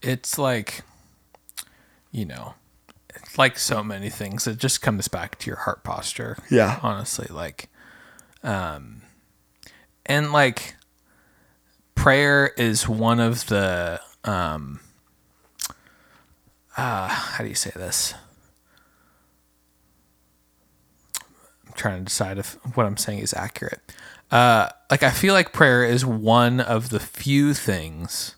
It's 0.00 0.38
like, 0.38 0.82
you 2.10 2.24
know, 2.24 2.54
it's 3.14 3.36
like 3.38 3.58
so 3.58 3.82
many 3.82 4.08
things. 4.08 4.46
It 4.46 4.58
just 4.58 4.82
comes 4.82 5.08
back 5.08 5.38
to 5.40 5.46
your 5.46 5.58
heart 5.58 5.84
posture. 5.84 6.38
Yeah. 6.50 6.78
Honestly, 6.82 7.26
like, 7.28 7.68
um, 8.42 9.02
and 10.06 10.32
like, 10.32 10.74
prayer 12.02 12.52
is 12.56 12.88
one 12.88 13.20
of 13.20 13.46
the, 13.46 14.00
um, 14.24 14.80
uh, 16.76 17.06
how 17.06 17.44
do 17.44 17.48
you 17.48 17.54
say 17.54 17.70
this? 17.76 18.14
I'm 21.66 21.72
trying 21.74 21.98
to 22.00 22.04
decide 22.04 22.38
if 22.38 22.54
what 22.76 22.86
I'm 22.86 22.96
saying 22.96 23.20
is 23.20 23.32
accurate. 23.34 23.80
Uh, 24.32 24.68
like 24.90 25.04
I 25.04 25.10
feel 25.10 25.32
like 25.32 25.52
prayer 25.52 25.84
is 25.84 26.04
one 26.04 26.58
of 26.58 26.88
the 26.90 26.98
few 26.98 27.54
things 27.54 28.34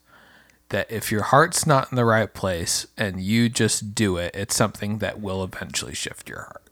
that 0.69 0.91
if 0.91 1.11
your 1.11 1.23
heart's 1.23 1.67
not 1.67 1.91
in 1.91 1.97
the 1.97 2.05
right 2.05 2.33
place 2.35 2.87
and 2.99 3.21
you 3.23 3.49
just 3.49 3.95
do 3.95 4.19
it, 4.19 4.33
it's 4.35 4.55
something 4.55 4.99
that 4.99 5.21
will 5.23 5.43
eventually 5.43 5.95
shift 5.95 6.29
your 6.29 6.41
heart. 6.41 6.63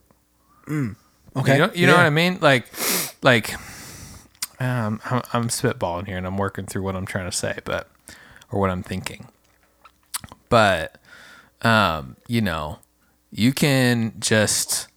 Okay. 1.36 1.52
You 1.54 1.58
know, 1.58 1.72
you 1.72 1.86
know 1.86 1.92
Yeah. 1.94 1.98
what 2.00 2.06
I 2.06 2.10
mean? 2.10 2.38
Like, 2.42 2.66
like, 3.22 3.54
um, 4.62 5.00
I'm, 5.04 5.22
I'm 5.32 5.48
spitballing 5.48 6.06
here 6.06 6.16
and 6.16 6.26
I'm 6.26 6.36
working 6.38 6.66
through 6.66 6.82
what 6.82 6.94
I'm 6.94 7.06
trying 7.06 7.28
to 7.28 7.36
say, 7.36 7.58
but, 7.64 7.88
or 8.50 8.60
what 8.60 8.70
I'm 8.70 8.82
thinking. 8.82 9.28
But, 10.48 10.98
um, 11.62 12.16
you 12.28 12.40
know, 12.40 12.78
you 13.32 13.52
can 13.52 14.14
just, 14.20 14.88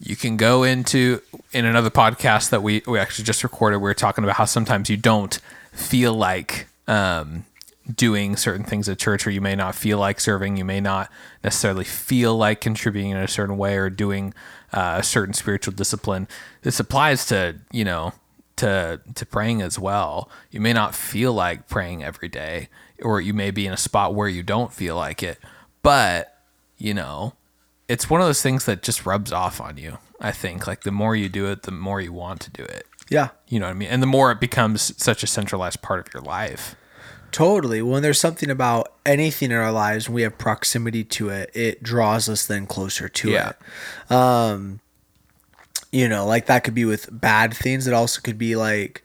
you 0.00 0.16
can 0.16 0.36
go 0.36 0.64
into 0.64 1.20
in 1.52 1.64
another 1.64 1.90
podcast 1.90 2.50
that 2.50 2.62
we, 2.62 2.82
we 2.86 2.98
actually 2.98 3.24
just 3.24 3.44
recorded. 3.44 3.78
We 3.78 3.84
were 3.84 3.94
talking 3.94 4.24
about 4.24 4.36
how 4.36 4.46
sometimes 4.46 4.90
you 4.90 4.96
don't 4.96 5.38
feel 5.72 6.14
like, 6.14 6.66
um, 6.88 7.44
doing 7.92 8.36
certain 8.36 8.64
things 8.64 8.88
at 8.88 8.96
church 8.98 9.26
or 9.26 9.30
you 9.30 9.40
may 9.40 9.56
not 9.56 9.74
feel 9.74 9.98
like 9.98 10.20
serving 10.20 10.56
you 10.56 10.64
may 10.64 10.80
not 10.80 11.10
necessarily 11.42 11.84
feel 11.84 12.36
like 12.36 12.60
contributing 12.60 13.10
in 13.10 13.16
a 13.16 13.26
certain 13.26 13.58
way 13.58 13.76
or 13.76 13.90
doing 13.90 14.32
uh, 14.72 14.98
a 15.00 15.02
certain 15.02 15.34
spiritual 15.34 15.74
discipline 15.74 16.28
this 16.62 16.78
applies 16.78 17.26
to 17.26 17.56
you 17.72 17.84
know 17.84 18.12
to 18.62 19.00
to 19.14 19.26
praying 19.26 19.60
as 19.62 19.78
well 19.78 20.28
you 20.50 20.60
may 20.60 20.72
not 20.72 20.94
feel 20.94 21.32
like 21.32 21.68
praying 21.68 22.02
every 22.04 22.28
day 22.28 22.68
or 23.02 23.20
you 23.20 23.34
may 23.34 23.50
be 23.50 23.66
in 23.66 23.72
a 23.72 23.76
spot 23.76 24.14
where 24.14 24.28
you 24.28 24.42
don't 24.42 24.72
feel 24.72 24.96
like 24.96 25.22
it 25.22 25.38
but 25.82 26.38
you 26.78 26.94
know 26.94 27.34
it's 27.88 28.08
one 28.08 28.20
of 28.20 28.26
those 28.26 28.42
things 28.42 28.64
that 28.64 28.82
just 28.82 29.04
rubs 29.04 29.32
off 29.32 29.60
on 29.60 29.76
you 29.76 29.98
i 30.20 30.30
think 30.30 30.66
like 30.66 30.82
the 30.82 30.92
more 30.92 31.14
you 31.16 31.28
do 31.28 31.46
it 31.50 31.62
the 31.64 31.72
more 31.72 32.00
you 32.00 32.12
want 32.12 32.40
to 32.40 32.50
do 32.50 32.62
it 32.62 32.86
Yeah. 33.10 33.28
you 33.48 33.58
know 33.60 33.66
what 33.66 33.72
i 33.72 33.74
mean 33.74 33.88
and 33.88 34.02
the 34.02 34.06
more 34.06 34.30
it 34.32 34.40
becomes 34.40 34.92
such 35.02 35.22
a 35.22 35.26
centralized 35.26 35.82
part 35.82 36.06
of 36.06 36.12
your 36.14 36.22
life 36.22 36.74
Totally. 37.32 37.80
When 37.80 38.02
there's 38.02 38.20
something 38.20 38.50
about 38.50 38.92
anything 39.06 39.52
in 39.52 39.56
our 39.56 39.72
lives, 39.72 40.06
when 40.06 40.16
we 40.16 40.20
have 40.22 40.36
proximity 40.36 41.02
to 41.16 41.30
it, 41.30 41.50
it 41.54 41.82
draws 41.82 42.28
us 42.28 42.44
then 42.46 42.66
closer 42.66 43.08
to 43.08 43.30
Yeah. 43.30 43.52
it. 44.10 44.12
Um, 44.12 44.80
you 45.92 46.08
know, 46.08 46.26
like 46.26 46.46
that 46.46 46.64
could 46.64 46.74
be 46.74 46.86
with 46.86 47.08
bad 47.12 47.54
things. 47.54 47.86
It 47.86 47.94
also 47.94 48.20
could 48.20 48.38
be 48.38 48.56
like, 48.56 49.04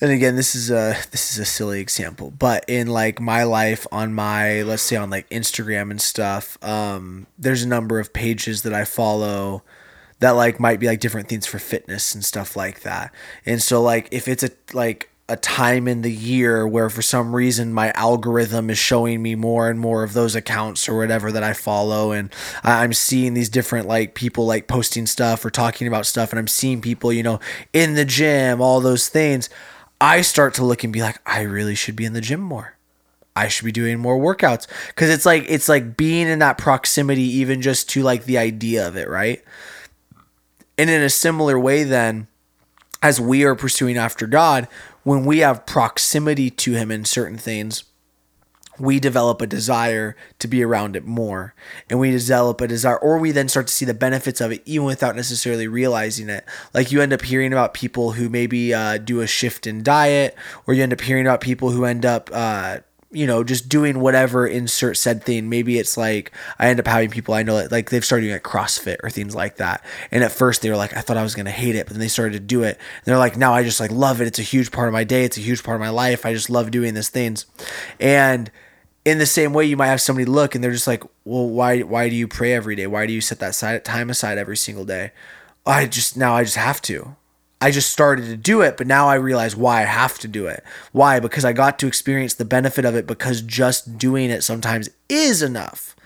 and 0.00 0.10
again, 0.10 0.36
this 0.36 0.54
is 0.54 0.70
a 0.70 0.96
this 1.10 1.32
is 1.32 1.38
a 1.38 1.44
silly 1.44 1.80
example, 1.80 2.30
but 2.30 2.64
in 2.66 2.88
like 2.88 3.20
my 3.20 3.44
life 3.44 3.86
on 3.92 4.14
my 4.14 4.62
let's 4.62 4.82
say 4.82 4.96
on 4.96 5.10
like 5.10 5.28
Instagram 5.28 5.90
and 5.90 6.00
stuff, 6.00 6.62
um, 6.64 7.26
there's 7.38 7.62
a 7.62 7.68
number 7.68 8.00
of 8.00 8.12
pages 8.12 8.62
that 8.62 8.72
I 8.72 8.84
follow 8.84 9.62
that 10.20 10.32
like 10.32 10.58
might 10.58 10.80
be 10.80 10.86
like 10.86 11.00
different 11.00 11.28
things 11.28 11.46
for 11.46 11.58
fitness 11.58 12.14
and 12.14 12.24
stuff 12.24 12.56
like 12.56 12.80
that. 12.80 13.12
And 13.44 13.62
so 13.62 13.82
like 13.82 14.08
if 14.10 14.28
it's 14.28 14.42
a 14.42 14.50
like 14.72 15.10
a 15.28 15.36
time 15.36 15.86
in 15.86 16.00
the 16.00 16.12
year 16.12 16.66
where 16.66 16.88
for 16.88 17.02
some 17.02 17.34
reason 17.34 17.72
my 17.72 17.90
algorithm 17.92 18.70
is 18.70 18.78
showing 18.78 19.22
me 19.22 19.34
more 19.34 19.68
and 19.68 19.78
more 19.78 20.02
of 20.02 20.14
those 20.14 20.34
accounts 20.34 20.88
or 20.88 20.96
whatever 20.96 21.30
that 21.30 21.42
I 21.42 21.52
follow 21.52 22.12
and 22.12 22.32
I'm 22.64 22.94
seeing 22.94 23.34
these 23.34 23.50
different 23.50 23.86
like 23.86 24.14
people 24.14 24.46
like 24.46 24.68
posting 24.68 25.06
stuff 25.06 25.44
or 25.44 25.50
talking 25.50 25.86
about 25.86 26.06
stuff 26.06 26.30
and 26.30 26.38
I'm 26.38 26.48
seeing 26.48 26.80
people, 26.80 27.12
you 27.12 27.22
know, 27.22 27.40
in 27.74 27.94
the 27.94 28.06
gym, 28.06 28.62
all 28.62 28.80
those 28.80 29.08
things, 29.08 29.50
I 30.00 30.22
start 30.22 30.54
to 30.54 30.64
look 30.64 30.82
and 30.82 30.92
be 30.92 31.02
like 31.02 31.20
I 31.26 31.42
really 31.42 31.74
should 31.74 31.96
be 31.96 32.06
in 32.06 32.14
the 32.14 32.22
gym 32.22 32.40
more. 32.40 32.76
I 33.36 33.48
should 33.48 33.66
be 33.66 33.72
doing 33.72 33.98
more 33.98 34.18
workouts 34.18 34.66
cuz 34.94 35.10
it's 35.10 35.26
like 35.26 35.44
it's 35.48 35.68
like 35.68 35.96
being 35.96 36.26
in 36.26 36.38
that 36.38 36.56
proximity 36.56 37.22
even 37.22 37.60
just 37.60 37.90
to 37.90 38.02
like 38.02 38.24
the 38.24 38.38
idea 38.38 38.88
of 38.88 38.96
it, 38.96 39.08
right? 39.08 39.44
And 40.78 40.88
in 40.88 41.02
a 41.02 41.10
similar 41.10 41.58
way, 41.58 41.82
then, 41.82 42.28
as 43.02 43.20
we 43.20 43.44
are 43.44 43.54
pursuing 43.54 43.96
after 43.96 44.26
God, 44.26 44.68
when 45.02 45.24
we 45.24 45.38
have 45.38 45.66
proximity 45.66 46.50
to 46.50 46.72
Him 46.72 46.90
in 46.90 47.04
certain 47.04 47.38
things, 47.38 47.84
we 48.78 49.00
develop 49.00 49.42
a 49.42 49.46
desire 49.46 50.16
to 50.38 50.48
be 50.48 50.62
around 50.62 50.96
it 50.96 51.04
more. 51.04 51.54
And 51.90 51.98
we 51.98 52.10
develop 52.10 52.60
a 52.60 52.68
desire, 52.68 52.98
or 52.98 53.18
we 53.18 53.32
then 53.32 53.48
start 53.48 53.66
to 53.66 53.72
see 53.72 53.84
the 53.84 53.94
benefits 53.94 54.40
of 54.40 54.52
it 54.52 54.62
even 54.64 54.86
without 54.86 55.16
necessarily 55.16 55.66
realizing 55.66 56.28
it. 56.28 56.44
Like 56.72 56.92
you 56.92 57.00
end 57.00 57.12
up 57.12 57.22
hearing 57.22 57.52
about 57.52 57.74
people 57.74 58.12
who 58.12 58.28
maybe 58.28 58.72
uh, 58.72 58.98
do 58.98 59.20
a 59.20 59.26
shift 59.26 59.66
in 59.66 59.82
diet, 59.82 60.36
or 60.66 60.74
you 60.74 60.82
end 60.82 60.92
up 60.92 61.00
hearing 61.00 61.26
about 61.26 61.40
people 61.40 61.70
who 61.70 61.84
end 61.84 62.06
up, 62.06 62.30
uh, 62.32 62.78
you 63.10 63.26
know, 63.26 63.42
just 63.42 63.68
doing 63.68 64.00
whatever 64.00 64.46
insert 64.46 64.96
said 64.96 65.24
thing. 65.24 65.48
Maybe 65.48 65.78
it's 65.78 65.96
like 65.96 66.30
I 66.58 66.68
end 66.68 66.78
up 66.78 66.86
having 66.86 67.10
people 67.10 67.32
I 67.32 67.42
know 67.42 67.56
that 67.56 67.72
like 67.72 67.90
they've 67.90 68.04
started 68.04 68.26
doing 68.26 68.34
like 68.34 68.42
CrossFit 68.42 68.98
or 69.02 69.08
things 69.08 69.34
like 69.34 69.56
that. 69.56 69.82
And 70.10 70.22
at 70.22 70.32
first 70.32 70.60
they 70.60 70.70
were 70.70 70.76
like, 70.76 70.96
I 70.96 71.00
thought 71.00 71.16
I 71.16 71.22
was 71.22 71.34
gonna 71.34 71.50
hate 71.50 71.74
it, 71.74 71.86
but 71.86 71.94
then 71.94 72.00
they 72.00 72.08
started 72.08 72.34
to 72.34 72.40
do 72.40 72.62
it. 72.64 72.76
And 72.76 73.04
they're 73.04 73.18
like, 73.18 73.36
now 73.36 73.54
I 73.54 73.62
just 73.62 73.80
like 73.80 73.90
love 73.90 74.20
it. 74.20 74.26
It's 74.26 74.38
a 74.38 74.42
huge 74.42 74.70
part 74.70 74.88
of 74.88 74.92
my 74.92 75.04
day. 75.04 75.24
It's 75.24 75.38
a 75.38 75.42
huge 75.42 75.62
part 75.62 75.76
of 75.76 75.80
my 75.80 75.88
life. 75.88 76.26
I 76.26 76.34
just 76.34 76.50
love 76.50 76.70
doing 76.70 76.94
these 76.94 77.08
things. 77.08 77.46
And 77.98 78.50
in 79.06 79.18
the 79.18 79.26
same 79.26 79.54
way, 79.54 79.64
you 79.64 79.76
might 79.76 79.86
have 79.86 80.02
somebody 80.02 80.26
look 80.26 80.54
and 80.54 80.62
they're 80.62 80.70
just 80.70 80.86
like, 80.86 81.02
well, 81.24 81.48
why 81.48 81.80
why 81.80 82.10
do 82.10 82.14
you 82.14 82.28
pray 82.28 82.52
every 82.52 82.76
day? 82.76 82.86
Why 82.86 83.06
do 83.06 83.12
you 83.14 83.22
set 83.22 83.38
that 83.40 83.84
time 83.84 84.10
aside 84.10 84.36
every 84.36 84.56
single 84.56 84.84
day? 84.84 85.12
Oh, 85.64 85.72
I 85.72 85.86
just 85.86 86.16
now 86.16 86.34
I 86.34 86.44
just 86.44 86.56
have 86.56 86.82
to. 86.82 87.16
I 87.60 87.70
just 87.70 87.90
started 87.90 88.26
to 88.26 88.36
do 88.36 88.62
it, 88.62 88.76
but 88.76 88.86
now 88.86 89.08
I 89.08 89.16
realize 89.16 89.56
why 89.56 89.82
I 89.82 89.86
have 89.86 90.18
to 90.20 90.28
do 90.28 90.46
it. 90.46 90.62
Why? 90.92 91.18
Because 91.18 91.44
I 91.44 91.52
got 91.52 91.78
to 91.80 91.86
experience 91.86 92.34
the 92.34 92.44
benefit 92.44 92.84
of 92.84 92.94
it 92.94 93.06
because 93.06 93.42
just 93.42 93.98
doing 93.98 94.30
it 94.30 94.44
sometimes 94.44 94.88
is 95.08 95.42
enough. 95.42 95.96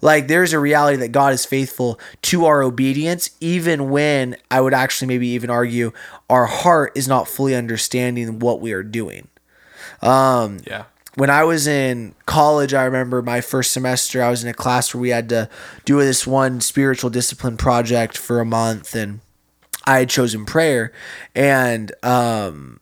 Like 0.00 0.26
there's 0.26 0.52
a 0.52 0.58
reality 0.58 0.96
that 0.98 1.12
God 1.12 1.32
is 1.32 1.44
faithful 1.44 2.00
to 2.22 2.46
our 2.46 2.62
obedience, 2.62 3.30
even 3.40 3.90
when 3.90 4.36
I 4.50 4.60
would 4.60 4.74
actually 4.74 5.08
maybe 5.08 5.28
even 5.28 5.50
argue 5.50 5.92
our 6.28 6.46
heart 6.46 6.92
is 6.96 7.06
not 7.06 7.28
fully 7.28 7.54
understanding 7.54 8.38
what 8.38 8.60
we 8.60 8.72
are 8.72 8.82
doing 8.82 9.28
Um, 10.00 10.60
yeah 10.66 10.84
when 11.14 11.30
I 11.30 11.44
was 11.44 11.66
in 11.66 12.14
college, 12.26 12.72
I 12.72 12.84
remember 12.84 13.20
my 13.20 13.40
first 13.40 13.72
semester, 13.72 14.22
I 14.22 14.30
was 14.30 14.42
in 14.42 14.48
a 14.48 14.54
class 14.54 14.94
where 14.94 15.00
we 15.00 15.10
had 15.10 15.28
to 15.28 15.48
do 15.84 15.98
this 15.98 16.26
one 16.26 16.60
spiritual 16.60 17.10
discipline 17.10 17.56
project 17.56 18.16
for 18.16 18.40
a 18.40 18.46
month, 18.46 18.94
and 18.94 19.20
I 19.84 19.98
had 19.98 20.08
chosen 20.08 20.44
prayer. 20.44 20.92
And 21.34 21.92
um, 22.02 22.80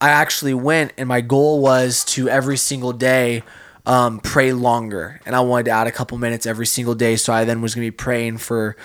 I 0.00 0.10
actually 0.10 0.54
went, 0.54 0.92
and 0.96 1.08
my 1.08 1.20
goal 1.20 1.60
was 1.60 2.04
to 2.06 2.28
every 2.28 2.56
single 2.56 2.92
day 2.92 3.42
um, 3.86 4.20
pray 4.20 4.52
longer. 4.52 5.20
And 5.24 5.34
I 5.34 5.40
wanted 5.40 5.64
to 5.64 5.70
add 5.70 5.86
a 5.86 5.92
couple 5.92 6.18
minutes 6.18 6.46
every 6.46 6.66
single 6.66 6.94
day. 6.94 7.16
So 7.16 7.32
I 7.32 7.44
then 7.44 7.62
was 7.62 7.74
going 7.74 7.86
to 7.86 7.90
be 7.90 7.96
praying 7.96 8.38
for, 8.38 8.76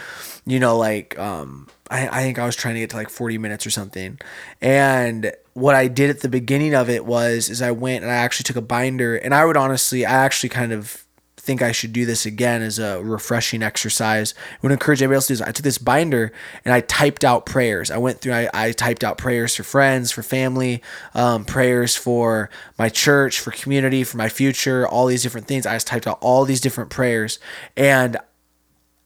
you 0.46 0.60
know, 0.60 0.78
like, 0.78 1.20
um, 1.20 1.68
I, 1.92 2.08
I 2.08 2.22
think 2.24 2.40
I 2.40 2.46
was 2.46 2.56
trying 2.56 2.76
to 2.76 2.80
get 2.80 2.90
to 2.92 2.96
like 2.96 3.10
40 3.10 3.38
minutes 3.38 3.68
or 3.68 3.70
something. 3.70 4.20
And 4.62 5.34
what 5.54 5.76
I 5.76 5.88
did 5.88 6.10
at 6.10 6.22
the 6.22 6.30
beginning 6.30 6.74
of 6.74 6.90
it 6.90 7.06
was, 7.06 7.50
is 7.50 7.62
I 7.62 7.72
went 7.72 8.04
and 8.04 8.12
I 8.12 8.16
actually 8.16 8.46
took 8.46 8.56
a 8.56 8.62
binder. 8.62 9.16
And 9.16 9.34
I 9.34 9.46
would 9.46 9.58
honestly, 9.58 10.06
I 10.06 10.12
actually 10.12 10.50
kind 10.50 10.72
of 10.72 11.03
think 11.44 11.62
I 11.62 11.74
should 11.74 11.92
do 11.92 12.06
this 12.06 12.26
again 12.26 12.62
as 12.62 12.80
a 12.80 13.04
refreshing 13.04 13.62
exercise. 13.62 14.34
I 14.54 14.58
would 14.62 14.72
encourage 14.72 15.02
everybody 15.02 15.18
else 15.18 15.28
to 15.28 15.34
do 15.34 15.38
this. 15.40 15.48
I 15.48 15.52
took 15.52 15.66
this 15.66 15.78
binder 15.78 16.32
and 16.64 16.74
I 16.74 16.80
typed 16.80 17.26
out 17.26 17.46
prayers. 17.46 17.92
I 17.92 17.98
went 17.98 18.22
through, 18.22 18.32
I, 18.32 18.50
I 18.54 18.72
typed 18.72 19.04
out 19.04 19.18
prayers 19.18 19.54
for 19.54 19.64
friends, 19.64 20.10
for 20.10 20.24
family, 20.24 20.82
um, 21.14 21.44
prayers 21.44 21.98
for 21.98 22.50
my 22.80 22.88
church, 22.88 23.42
for 23.42 23.52
community, 23.52 24.06
for 24.06 24.16
my 24.16 24.30
future, 24.30 24.88
all 24.88 25.06
these 25.06 25.22
different 25.22 25.48
things. 25.48 25.66
I 25.66 25.76
just 25.76 25.88
typed 25.88 26.08
out 26.08 26.18
all 26.22 26.46
these 26.46 26.62
different 26.62 26.90
prayers. 26.90 27.40
And 27.76 28.18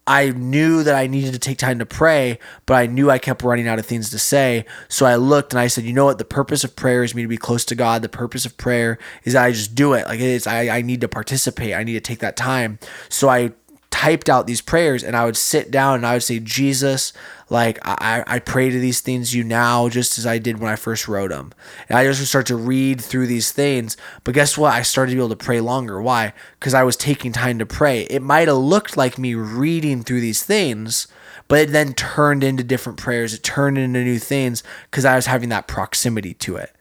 I 0.07 0.29
knew 0.29 0.83
that 0.83 0.95
I 0.95 1.07
needed 1.07 1.33
to 1.33 1.39
take 1.39 1.57
time 1.57 1.79
to 1.79 1.85
pray, 1.85 2.39
but 2.65 2.75
I 2.75 2.85
knew 2.85 3.11
I 3.11 3.19
kept 3.19 3.43
running 3.43 3.67
out 3.67 3.77
of 3.77 3.85
things 3.85 4.09
to 4.11 4.19
say. 4.19 4.65
So 4.87 5.05
I 5.05 5.15
looked 5.15 5.51
and 5.51 5.59
I 5.59 5.67
said, 5.67 5.83
you 5.83 5.91
know 5.91 6.05
what? 6.05 6.17
The 6.17 6.25
purpose 6.25 6.63
of 6.63 6.75
prayer 6.75 7.03
is 7.03 7.13
me 7.13 7.23
to 7.23 7.27
be 7.27 7.37
close 7.37 7.65
to 7.65 7.75
God. 7.75 8.01
The 8.01 8.09
purpose 8.09 8.45
of 8.45 8.57
prayer 8.57 8.97
is 9.25 9.33
that 9.33 9.43
I 9.43 9.51
just 9.51 9.75
do 9.75 9.93
it. 9.93 10.07
Like 10.07 10.21
it's, 10.21 10.47
I, 10.47 10.69
I 10.69 10.81
need 10.81 11.01
to 11.01 11.09
participate. 11.09 11.73
I 11.73 11.83
need 11.83 11.93
to 11.93 11.99
take 11.99 12.19
that 12.19 12.37
time. 12.37 12.79
So 13.09 13.27
I 13.27 13.51
typed 13.97 14.29
out 14.29 14.45
these 14.45 14.61
prayers 14.61 15.03
and 15.03 15.15
I 15.15 15.25
would 15.25 15.35
sit 15.35 15.71
down 15.71 15.95
and 15.95 16.05
I 16.05 16.13
would 16.13 16.23
say, 16.23 16.39
Jesus, 16.39 17.13
like 17.49 17.79
I, 17.81 18.23
I 18.27 18.37
pray 18.37 18.69
to 18.69 18.79
these 18.79 19.01
things 19.01 19.33
you 19.33 19.43
now 19.43 19.89
just 19.89 20.19
as 20.19 20.27
I 20.27 20.37
did 20.37 20.59
when 20.59 20.71
I 20.71 20.75
first 20.75 21.07
wrote 21.07 21.31
them. 21.31 21.51
And 21.89 21.97
I 21.97 22.03
just 22.03 22.19
would 22.19 22.27
start 22.27 22.45
to 22.47 22.55
read 22.55 23.01
through 23.01 23.25
these 23.25 23.51
things. 23.51 23.97
But 24.23 24.35
guess 24.35 24.55
what? 24.55 24.73
I 24.73 24.83
started 24.83 25.11
to 25.11 25.15
be 25.15 25.19
able 25.19 25.35
to 25.35 25.35
pray 25.35 25.61
longer. 25.61 25.99
Why? 25.99 26.33
Because 26.59 26.75
I 26.75 26.83
was 26.83 26.95
taking 26.95 27.31
time 27.31 27.57
to 27.57 27.65
pray. 27.65 28.01
It 28.03 28.21
might 28.21 28.47
have 28.47 28.57
looked 28.57 28.97
like 28.97 29.17
me 29.17 29.33
reading 29.33 30.03
through 30.03 30.21
these 30.21 30.43
things, 30.43 31.07
but 31.47 31.57
it 31.57 31.71
then 31.71 31.95
turned 31.95 32.43
into 32.43 32.63
different 32.63 32.99
prayers. 32.99 33.33
It 33.33 33.41
turned 33.41 33.79
into 33.79 34.03
new 34.03 34.19
things 34.19 34.61
because 34.91 35.05
I 35.05 35.15
was 35.15 35.25
having 35.25 35.49
that 35.49 35.67
proximity 35.67 36.35
to 36.35 36.57
it. 36.57 36.71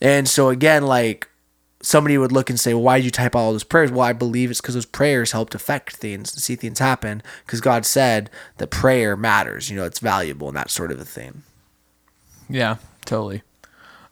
And 0.00 0.28
so 0.28 0.50
again, 0.50 0.84
like 0.84 1.29
somebody 1.82 2.18
would 2.18 2.32
look 2.32 2.50
and 2.50 2.60
say, 2.60 2.74
well, 2.74 2.82
why 2.82 2.98
did 2.98 3.04
you 3.04 3.10
type 3.10 3.34
all 3.34 3.52
those 3.52 3.64
prayers? 3.64 3.90
Well, 3.90 4.02
I 4.02 4.12
believe 4.12 4.50
it's 4.50 4.60
because 4.60 4.74
those 4.74 4.86
prayers 4.86 5.32
helped 5.32 5.54
affect 5.54 5.96
things 5.96 6.32
and 6.32 6.42
see 6.42 6.56
things 6.56 6.78
happen 6.78 7.22
because 7.44 7.60
God 7.60 7.86
said 7.86 8.30
that 8.58 8.70
prayer 8.70 9.16
matters, 9.16 9.70
you 9.70 9.76
know, 9.76 9.84
it's 9.84 9.98
valuable 9.98 10.48
and 10.48 10.56
that 10.56 10.70
sort 10.70 10.92
of 10.92 11.00
a 11.00 11.04
thing. 11.04 11.42
Yeah, 12.48 12.76
totally. 13.04 13.42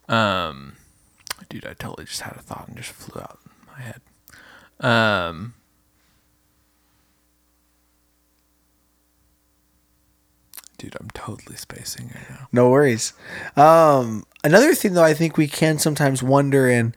Um, 0.08 0.76
dude, 1.48 1.66
I 1.66 1.74
totally 1.74 2.06
just 2.06 2.22
had 2.22 2.36
a 2.36 2.40
thought 2.40 2.68
and 2.68 2.76
just 2.76 2.90
flew 2.90 3.20
out 3.20 3.38
my 3.66 3.82
head. 3.82 4.00
Um, 4.80 5.54
dude, 10.78 10.96
I'm 10.98 11.10
totally 11.10 11.56
spacing 11.56 12.12
right 12.14 12.30
now. 12.30 12.48
No 12.52 12.70
worries. 12.70 13.12
Um, 13.56 14.24
another 14.42 14.74
thing 14.74 14.94
though, 14.94 15.04
I 15.04 15.12
think 15.12 15.36
we 15.36 15.48
can 15.48 15.78
sometimes 15.78 16.22
wonder 16.22 16.68
and 16.68 16.94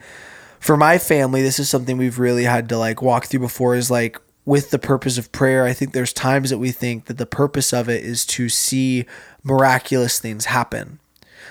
for 0.61 0.77
my 0.77 0.99
family, 0.99 1.41
this 1.41 1.59
is 1.59 1.67
something 1.69 1.97
we've 1.97 2.19
really 2.19 2.43
had 2.43 2.69
to 2.69 2.77
like 2.77 3.01
walk 3.01 3.25
through 3.25 3.39
before 3.39 3.75
is 3.75 3.89
like 3.89 4.21
with 4.45 4.69
the 4.69 4.79
purpose 4.79 5.17
of 5.17 5.31
prayer. 5.31 5.65
I 5.65 5.73
think 5.73 5.91
there's 5.91 6.13
times 6.13 6.51
that 6.51 6.59
we 6.59 6.71
think 6.71 7.05
that 7.05 7.17
the 7.17 7.25
purpose 7.25 7.73
of 7.73 7.89
it 7.89 8.03
is 8.03 8.25
to 8.27 8.47
see 8.47 9.05
miraculous 9.43 10.19
things 10.19 10.45
happen. 10.45 10.99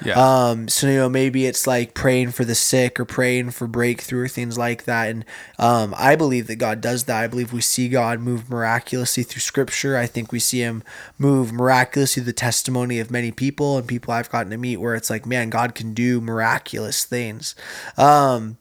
Yeah. 0.04 0.14
Um, 0.14 0.68
so 0.68 0.86
you 0.86 0.96
know, 0.96 1.08
maybe 1.08 1.44
it's 1.44 1.66
like 1.66 1.92
praying 1.92 2.30
for 2.30 2.44
the 2.44 2.54
sick 2.54 3.00
or 3.00 3.04
praying 3.04 3.50
for 3.50 3.66
breakthrough 3.66 4.24
or 4.24 4.28
things 4.28 4.56
like 4.56 4.84
that. 4.84 5.10
And 5.10 5.24
um, 5.58 5.92
I 5.98 6.14
believe 6.14 6.46
that 6.46 6.56
God 6.56 6.80
does 6.80 7.04
that. 7.04 7.22
I 7.22 7.26
believe 7.26 7.52
we 7.52 7.60
see 7.60 7.88
God 7.88 8.20
move 8.20 8.48
miraculously 8.48 9.24
through 9.24 9.40
Scripture. 9.40 9.96
I 9.98 10.06
think 10.06 10.30
we 10.30 10.38
see 10.38 10.60
Him 10.60 10.84
move 11.18 11.52
miraculously 11.52 12.22
through 12.22 12.26
the 12.26 12.32
testimony 12.32 13.00
of 13.00 13.10
many 13.10 13.32
people 13.32 13.76
and 13.76 13.86
people 13.86 14.14
I've 14.14 14.30
gotten 14.30 14.50
to 14.52 14.56
meet, 14.56 14.78
where 14.78 14.94
it's 14.94 15.10
like, 15.10 15.26
man, 15.26 15.50
God 15.50 15.74
can 15.74 15.92
do 15.92 16.20
miraculous 16.20 17.04
things. 17.04 17.54
Um, 17.98 18.56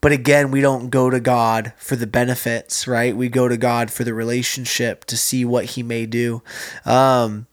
but 0.00 0.12
again, 0.12 0.50
we 0.50 0.60
don't 0.60 0.90
go 0.90 1.10
to 1.10 1.20
God 1.20 1.72
for 1.76 1.96
the 1.96 2.06
benefits, 2.06 2.86
right? 2.86 3.16
We 3.16 3.28
go 3.28 3.48
to 3.48 3.56
God 3.56 3.90
for 3.90 4.04
the 4.04 4.14
relationship 4.14 5.04
to 5.06 5.16
see 5.16 5.44
what 5.44 5.64
He 5.66 5.82
may 5.82 6.06
do. 6.06 6.42
Um, 6.84 7.46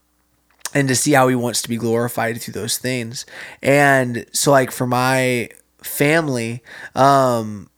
and 0.73 0.87
to 0.89 0.95
see 0.95 1.13
how 1.13 1.27
he 1.27 1.35
wants 1.35 1.61
to 1.61 1.69
be 1.69 1.77
glorified 1.77 2.41
through 2.41 2.51
those 2.51 2.77
things. 2.77 3.25
And 3.63 4.25
so 4.33 4.51
like 4.51 4.69
for 4.69 4.85
my 4.85 5.49
family, 5.81 6.61
um, 6.93 7.69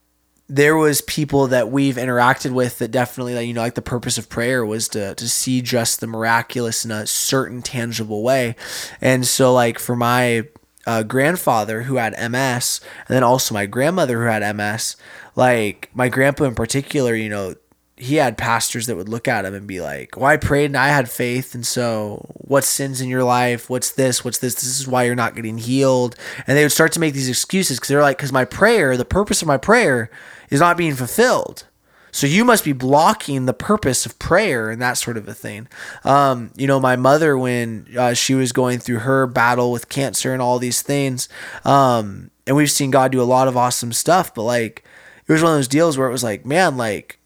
there 0.49 0.75
was 0.75 1.01
people 1.01 1.47
that 1.47 1.69
we've 1.71 1.95
interacted 1.95 2.51
with 2.51 2.79
that 2.79 2.89
definitely 2.89 3.35
like 3.35 3.47
you 3.47 3.53
know 3.53 3.61
like 3.61 3.75
the 3.75 3.81
purpose 3.81 4.17
of 4.17 4.27
prayer 4.27 4.65
was 4.65 4.87
to 4.89 5.13
to 5.13 5.29
see 5.29 5.61
just 5.61 5.99
the 5.99 6.07
miraculous 6.07 6.83
in 6.83 6.89
a 6.89 7.05
certain 7.05 7.61
tangible 7.61 8.23
way 8.23 8.55
and 8.99 9.27
so 9.27 9.53
like 9.53 9.77
for 9.77 9.95
my 9.95 10.47
uh, 10.89 11.03
grandfather 11.03 11.83
who 11.83 11.97
had 11.97 12.13
ms 12.31 12.81
and 13.07 13.15
then 13.15 13.23
also 13.23 13.53
my 13.53 13.67
grandmother 13.67 14.21
who 14.21 14.25
had 14.25 14.55
ms 14.55 14.95
like 15.35 15.89
my 15.93 16.09
grandpa 16.09 16.45
in 16.45 16.55
particular 16.55 17.13
you 17.13 17.29
know 17.29 17.53
he 17.95 18.15
had 18.15 18.37
pastors 18.37 18.87
that 18.87 18.95
would 18.95 19.09
look 19.09 19.27
at 19.27 19.43
him 19.43 19.53
and 19.53 19.67
be 19.67 19.81
like, 19.81 20.15
"Well, 20.15 20.25
I 20.25 20.37
prayed 20.37 20.67
and 20.67 20.77
I 20.77 20.87
had 20.87 21.11
faith, 21.11 21.53
and 21.53 21.67
so 21.67 22.25
what 22.35 22.63
sins 22.63 23.01
in 23.01 23.09
your 23.09 23.25
life? 23.25 23.69
What's 23.69 23.91
this? 23.91 24.23
What's 24.23 24.37
this? 24.37 24.55
This 24.55 24.79
is 24.79 24.87
why 24.87 25.03
you're 25.03 25.15
not 25.15 25.35
getting 25.35 25.57
healed." 25.57 26.15
And 26.47 26.57
they 26.57 26.63
would 26.63 26.71
start 26.71 26.93
to 26.93 27.01
make 27.01 27.13
these 27.13 27.27
excuses 27.27 27.77
because 27.77 27.89
they're 27.89 28.01
like, 28.01 28.17
"Because 28.17 28.31
my 28.31 28.45
prayer, 28.45 28.95
the 28.95 29.03
purpose 29.03 29.41
of 29.41 29.49
my 29.49 29.57
prayer, 29.57 30.09
is 30.49 30.61
not 30.61 30.77
being 30.77 30.95
fulfilled." 30.95 31.65
So 32.11 32.27
you 32.27 32.43
must 32.43 32.63
be 32.63 32.73
blocking 32.73 33.45
the 33.45 33.53
purpose 33.53 34.05
of 34.05 34.17
prayer 34.19 34.69
and 34.69 34.81
that 34.81 34.93
sort 34.93 35.17
of 35.17 35.27
a 35.27 35.33
thing. 35.33 35.67
Um, 36.03 36.51
you 36.55 36.67
know, 36.67 36.79
my 36.79 36.95
mother, 36.95 37.37
when 37.37 37.87
uh, 37.97 38.13
she 38.13 38.33
was 38.33 38.51
going 38.51 38.79
through 38.79 38.99
her 38.99 39.27
battle 39.27 39.71
with 39.71 39.89
cancer 39.89 40.33
and 40.33 40.41
all 40.41 40.59
these 40.59 40.81
things, 40.81 41.29
um, 41.65 42.31
and 42.47 42.55
we've 42.55 42.71
seen 42.71 42.91
God 42.91 43.11
do 43.11 43.21
a 43.21 43.23
lot 43.23 43.47
of 43.47 43.55
awesome 43.55 43.93
stuff, 43.93 44.33
but 44.33 44.43
like 44.43 44.83
it 45.27 45.31
was 45.31 45.43
one 45.43 45.51
of 45.51 45.57
those 45.57 45.67
deals 45.67 45.97
where 45.97 46.07
it 46.07 46.11
was 46.11 46.23
like, 46.23 46.45
man, 46.45 46.77
like 46.77 47.18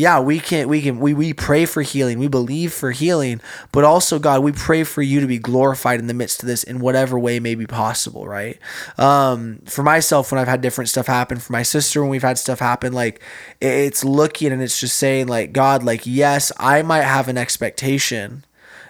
yeah, 0.00 0.18
we 0.18 0.40
can 0.40 0.68
we 0.68 0.80
can 0.80 0.98
we, 0.98 1.12
we 1.12 1.34
pray 1.34 1.66
for 1.66 1.82
healing. 1.82 2.18
We 2.18 2.28
believe 2.28 2.72
for 2.72 2.90
healing, 2.90 3.40
but 3.70 3.84
also 3.84 4.18
God, 4.18 4.42
we 4.42 4.52
pray 4.52 4.82
for 4.82 5.02
you 5.02 5.20
to 5.20 5.26
be 5.26 5.38
glorified 5.38 6.00
in 6.00 6.06
the 6.06 6.14
midst 6.14 6.42
of 6.42 6.46
this 6.46 6.64
in 6.64 6.80
whatever 6.80 7.18
way 7.18 7.38
may 7.38 7.54
be 7.54 7.66
possible, 7.66 8.26
right? 8.26 8.58
Um, 8.96 9.58
for 9.66 9.82
myself, 9.82 10.32
when 10.32 10.40
I've 10.40 10.48
had 10.48 10.62
different 10.62 10.88
stuff 10.88 11.06
happen, 11.06 11.38
for 11.38 11.52
my 11.52 11.62
sister, 11.62 12.00
when 12.00 12.10
we've 12.10 12.22
had 12.22 12.38
stuff 12.38 12.58
happen, 12.58 12.94
like 12.94 13.22
it's 13.60 14.02
looking 14.02 14.52
and 14.52 14.62
it's 14.62 14.80
just 14.80 14.96
saying, 14.96 15.28
like, 15.28 15.52
God, 15.52 15.82
like, 15.82 16.06
yes, 16.06 16.50
I 16.58 16.80
might 16.82 17.02
have 17.02 17.28
an 17.28 17.36
expectation, 17.36 18.44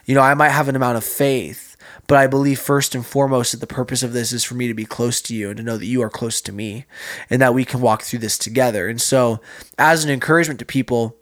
you 0.06 0.14
know, 0.14 0.22
I 0.22 0.34
might 0.34 0.50
have 0.50 0.68
an 0.68 0.76
amount 0.76 0.96
of 0.96 1.04
faith 1.04 1.69
but 2.06 2.18
I 2.18 2.26
believe 2.26 2.58
first 2.58 2.94
and 2.94 3.04
foremost 3.04 3.52
that 3.52 3.60
the 3.60 3.66
purpose 3.66 4.02
of 4.02 4.12
this 4.12 4.32
is 4.32 4.44
for 4.44 4.54
me 4.54 4.68
to 4.68 4.74
be 4.74 4.84
close 4.84 5.20
to 5.22 5.34
you 5.34 5.48
and 5.48 5.56
to 5.58 5.62
know 5.62 5.76
that 5.76 5.86
you 5.86 6.02
are 6.02 6.10
close 6.10 6.40
to 6.42 6.52
me 6.52 6.86
and 7.28 7.40
that 7.40 7.54
we 7.54 7.64
can 7.64 7.80
walk 7.80 8.02
through 8.02 8.20
this 8.20 8.38
together. 8.38 8.88
And 8.88 9.00
so, 9.00 9.40
as 9.78 10.04
an 10.04 10.10
encouragement 10.10 10.58
to 10.60 10.64
people, 10.64 11.16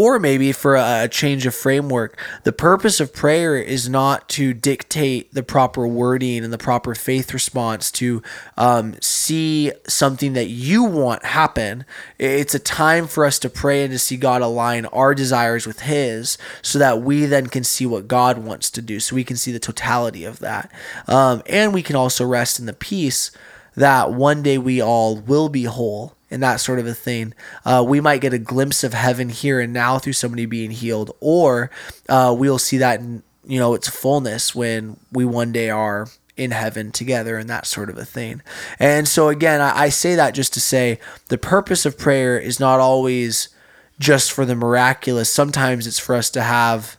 or 0.00 0.18
maybe 0.18 0.50
for 0.50 0.76
a, 0.76 1.06
change 1.10 1.44
of 1.44 1.54
framework. 1.54 2.18
The 2.44 2.54
purpose 2.54 3.00
of 3.00 3.12
prayer 3.12 3.58
is 3.58 3.86
not 3.86 4.30
to 4.30 4.54
dictate 4.54 5.34
the 5.34 5.42
proper 5.42 5.86
wording 5.86 6.42
and 6.42 6.50
the 6.50 6.56
proper 6.56 6.94
faith 6.94 7.34
response 7.34 7.90
to 7.92 8.22
um, 8.56 8.94
see 9.02 9.72
something 9.86 10.32
that 10.32 10.48
you 10.48 10.84
want 10.84 11.26
happen. 11.26 11.84
It's 12.18 12.54
a 12.54 12.58
time 12.58 13.08
for 13.08 13.26
us 13.26 13.38
to 13.40 13.50
pray 13.50 13.82
and 13.82 13.92
to 13.92 13.98
see 13.98 14.16
God 14.16 14.40
align 14.40 14.86
our 14.86 15.14
desires 15.14 15.66
with 15.66 15.80
His 15.80 16.38
so 16.62 16.78
that 16.78 17.02
we 17.02 17.26
then 17.26 17.48
can 17.48 17.62
see 17.62 17.84
what 17.84 18.08
God 18.08 18.38
wants 18.38 18.70
to 18.70 18.80
do, 18.80 19.00
so 19.00 19.14
we 19.14 19.24
can 19.24 19.36
see 19.36 19.52
the 19.52 19.58
totality 19.58 20.24
of 20.24 20.38
that. 20.38 20.72
Um, 21.08 21.42
and 21.44 21.74
we 21.74 21.82
can 21.82 21.96
also 21.96 22.24
rest 22.24 22.58
in 22.58 22.64
the 22.64 22.72
peace 22.72 23.32
that 23.76 24.14
one 24.14 24.42
day 24.42 24.56
we 24.56 24.80
all 24.80 25.16
will 25.16 25.50
be 25.50 25.64
whole 25.64 26.16
and 26.30 26.42
that 26.42 26.56
sort 26.56 26.78
of 26.78 26.86
a 26.86 26.94
thing. 26.94 27.34
Uh, 27.64 27.84
we 27.86 28.00
might 28.00 28.20
get 28.20 28.32
a 28.32 28.38
glimpse 28.38 28.84
of 28.84 28.94
heaven 28.94 29.28
here 29.28 29.60
and 29.60 29.72
now 29.72 29.98
through 29.98 30.12
somebody 30.12 30.46
being 30.46 30.70
healed, 30.70 31.14
or 31.20 31.70
uh, 32.08 32.34
we'll 32.36 32.58
see 32.58 32.78
that 32.78 33.00
in 33.00 33.22
you 33.44 33.58
know 33.58 33.74
its 33.74 33.88
fullness 33.88 34.54
when 34.54 34.96
we 35.10 35.24
one 35.24 35.52
day 35.52 35.70
are 35.70 36.08
in 36.36 36.52
heaven 36.52 36.90
together 36.90 37.36
and 37.36 37.50
that 37.50 37.66
sort 37.66 37.90
of 37.90 37.98
a 37.98 38.04
thing. 38.04 38.40
And 38.78 39.06
so 39.06 39.28
again, 39.28 39.60
I, 39.60 39.78
I 39.78 39.88
say 39.90 40.14
that 40.14 40.34
just 40.34 40.54
to 40.54 40.60
say 40.60 40.98
the 41.28 41.36
purpose 41.36 41.84
of 41.84 41.98
prayer 41.98 42.38
is 42.38 42.58
not 42.58 42.80
always 42.80 43.50
just 43.98 44.32
for 44.32 44.46
the 44.46 44.54
miraculous. 44.54 45.30
Sometimes 45.30 45.86
it's 45.86 45.98
for 45.98 46.14
us 46.14 46.30
to 46.30 46.42
have 46.42 46.96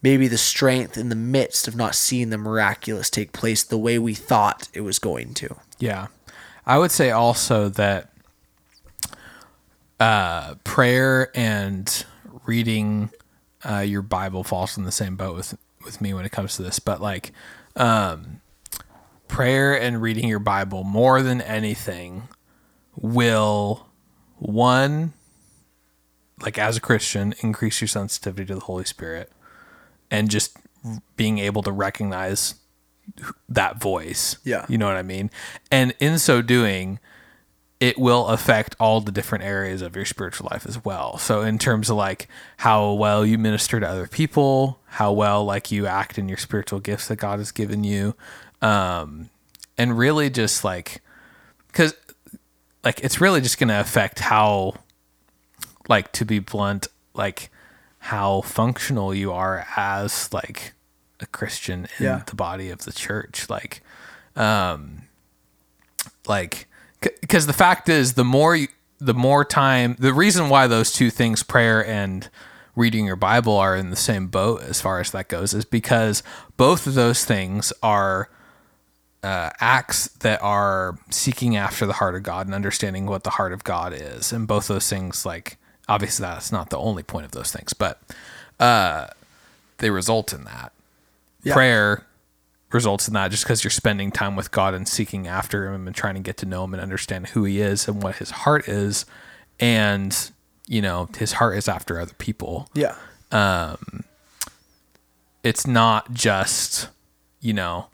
maybe 0.00 0.26
the 0.28 0.38
strength 0.38 0.96
in 0.96 1.10
the 1.10 1.16
midst 1.16 1.68
of 1.68 1.76
not 1.76 1.94
seeing 1.94 2.30
the 2.30 2.38
miraculous 2.38 3.10
take 3.10 3.32
place 3.32 3.62
the 3.62 3.76
way 3.76 3.98
we 3.98 4.14
thought 4.14 4.68
it 4.72 4.80
was 4.80 4.98
going 4.98 5.34
to. 5.34 5.56
Yeah. 5.78 6.06
I 6.64 6.78
would 6.78 6.90
say 6.90 7.10
also 7.10 7.68
that 7.70 8.10
uh, 10.00 10.54
prayer 10.64 11.30
and 11.34 12.04
reading 12.46 13.10
uh, 13.68 13.78
your 13.78 14.02
Bible 14.02 14.44
falls 14.44 14.76
in 14.78 14.84
the 14.84 14.92
same 14.92 15.16
boat 15.16 15.34
with 15.34 15.58
with 15.84 16.00
me 16.00 16.12
when 16.14 16.24
it 16.24 16.32
comes 16.32 16.56
to 16.56 16.62
this. 16.62 16.78
But 16.78 17.00
like 17.00 17.32
um, 17.76 18.40
prayer 19.26 19.78
and 19.80 20.02
reading 20.02 20.28
your 20.28 20.38
Bible 20.38 20.84
more 20.84 21.22
than 21.22 21.40
anything 21.40 22.28
will 22.96 23.86
one 24.36 25.12
like 26.40 26.58
as 26.58 26.76
a 26.76 26.80
Christian 26.80 27.34
increase 27.40 27.80
your 27.80 27.88
sensitivity 27.88 28.46
to 28.46 28.54
the 28.54 28.60
Holy 28.60 28.84
Spirit 28.84 29.32
and 30.10 30.30
just 30.30 30.56
being 31.16 31.38
able 31.38 31.62
to 31.62 31.72
recognize 31.72 32.54
that 33.48 33.80
voice. 33.80 34.38
Yeah. 34.44 34.64
You 34.68 34.78
know 34.78 34.86
what 34.86 34.96
I 34.96 35.02
mean? 35.02 35.30
And 35.70 35.94
in 35.98 36.18
so 36.18 36.42
doing, 36.42 37.00
it 37.80 37.96
will 37.98 38.26
affect 38.26 38.74
all 38.80 39.00
the 39.00 39.12
different 39.12 39.44
areas 39.44 39.82
of 39.82 39.94
your 39.94 40.04
spiritual 40.04 40.48
life 40.50 40.66
as 40.66 40.84
well. 40.84 41.16
So 41.18 41.42
in 41.42 41.58
terms 41.58 41.88
of 41.90 41.96
like 41.96 42.28
how 42.58 42.92
well 42.92 43.24
you 43.24 43.38
minister 43.38 43.78
to 43.78 43.88
other 43.88 44.08
people, 44.08 44.80
how 44.86 45.12
well 45.12 45.44
like 45.44 45.70
you 45.70 45.86
act 45.86 46.18
in 46.18 46.28
your 46.28 46.38
spiritual 46.38 46.80
gifts 46.80 47.06
that 47.08 47.16
God 47.16 47.38
has 47.38 47.52
given 47.52 47.84
you, 47.84 48.16
um, 48.62 49.30
and 49.76 49.96
really 49.96 50.28
just 50.28 50.64
like 50.64 51.02
because 51.68 51.94
like 52.82 53.00
it's 53.00 53.20
really 53.20 53.40
just 53.40 53.58
going 53.58 53.68
to 53.68 53.78
affect 53.80 54.18
how 54.20 54.74
like 55.88 56.10
to 56.12 56.24
be 56.24 56.38
blunt 56.40 56.88
like 57.14 57.50
how 58.00 58.40
functional 58.40 59.14
you 59.14 59.32
are 59.32 59.66
as 59.76 60.32
like 60.32 60.72
a 61.20 61.26
Christian 61.26 61.86
in 61.98 62.04
Yeah. 62.04 62.22
the 62.26 62.34
body 62.36 62.70
of 62.70 62.80
the 62.84 62.92
church 62.92 63.48
like 63.50 63.82
um 64.36 65.02
like 66.26 66.67
because 67.00 67.46
the 67.46 67.52
fact 67.52 67.88
is 67.88 68.14
the 68.14 68.24
more 68.24 68.56
you, 68.56 68.68
the 68.98 69.14
more 69.14 69.44
time 69.44 69.96
the 69.98 70.12
reason 70.12 70.48
why 70.48 70.66
those 70.66 70.92
two 70.92 71.10
things 71.10 71.42
prayer 71.42 71.86
and 71.86 72.28
reading 72.78 73.04
your 73.06 73.16
Bible 73.16 73.56
are 73.56 73.76
in 73.76 73.90
the 73.90 73.96
same 73.96 74.28
boat 74.28 74.62
as 74.62 74.80
far 74.80 75.00
as 75.00 75.10
that 75.10 75.28
goes, 75.28 75.52
is 75.52 75.64
because 75.64 76.22
both 76.56 76.86
of 76.86 76.94
those 76.94 77.24
things 77.24 77.72
are 77.82 78.28
uh, 79.22 79.50
acts 79.60 80.08
that 80.20 80.40
are 80.40 80.96
seeking 81.10 81.56
after 81.56 81.86
the 81.86 81.94
heart 81.94 82.14
of 82.14 82.22
God 82.22 82.46
and 82.46 82.54
understanding 82.54 83.06
what 83.06 83.24
the 83.24 83.30
heart 83.30 83.52
of 83.52 83.64
God 83.64 83.92
is. 83.92 84.32
And 84.32 84.46
both 84.46 84.68
those 84.68 84.88
things, 84.88 85.26
like, 85.26 85.58
obviously, 85.88 86.22
that's 86.22 86.52
not 86.52 86.70
the 86.70 86.78
only 86.78 87.02
point 87.02 87.26
of 87.26 87.32
those 87.32 87.50
things, 87.50 87.72
but 87.72 88.00
uh, 88.60 89.08
they 89.78 89.90
result 89.90 90.32
in 90.32 90.44
that. 90.44 90.72
Yeah. 91.42 91.54
Prayer 91.54 92.06
results 92.72 93.08
in 93.08 93.14
that 93.14 93.30
just 93.30 93.44
because 93.44 93.64
you're 93.64 93.70
spending 93.70 94.10
time 94.12 94.36
with 94.36 94.50
God 94.50 94.74
and 94.74 94.86
seeking 94.86 95.26
after 95.26 95.72
Him 95.72 95.86
and 95.86 95.96
trying 95.96 96.14
to 96.14 96.20
get 96.20 96.36
to 96.38 96.46
know 96.46 96.64
Him 96.64 96.74
and 96.74 96.82
understand 96.82 97.28
who 97.28 97.44
He 97.44 97.60
is 97.60 97.88
and 97.88 98.02
what 98.02 98.16
His 98.16 98.30
heart 98.30 98.68
is. 98.68 99.06
And, 99.58 100.30
you 100.66 100.82
know, 100.82 101.08
His 101.18 101.32
heart 101.34 101.56
is 101.56 101.66
after 101.68 101.98
other 102.00 102.14
people 102.18 102.68
Yeah. 102.74 102.94
um 103.32 104.04
it's 105.44 105.66
not 105.66 106.12
just 106.12 106.88
you 107.40 107.52
know 107.52 107.86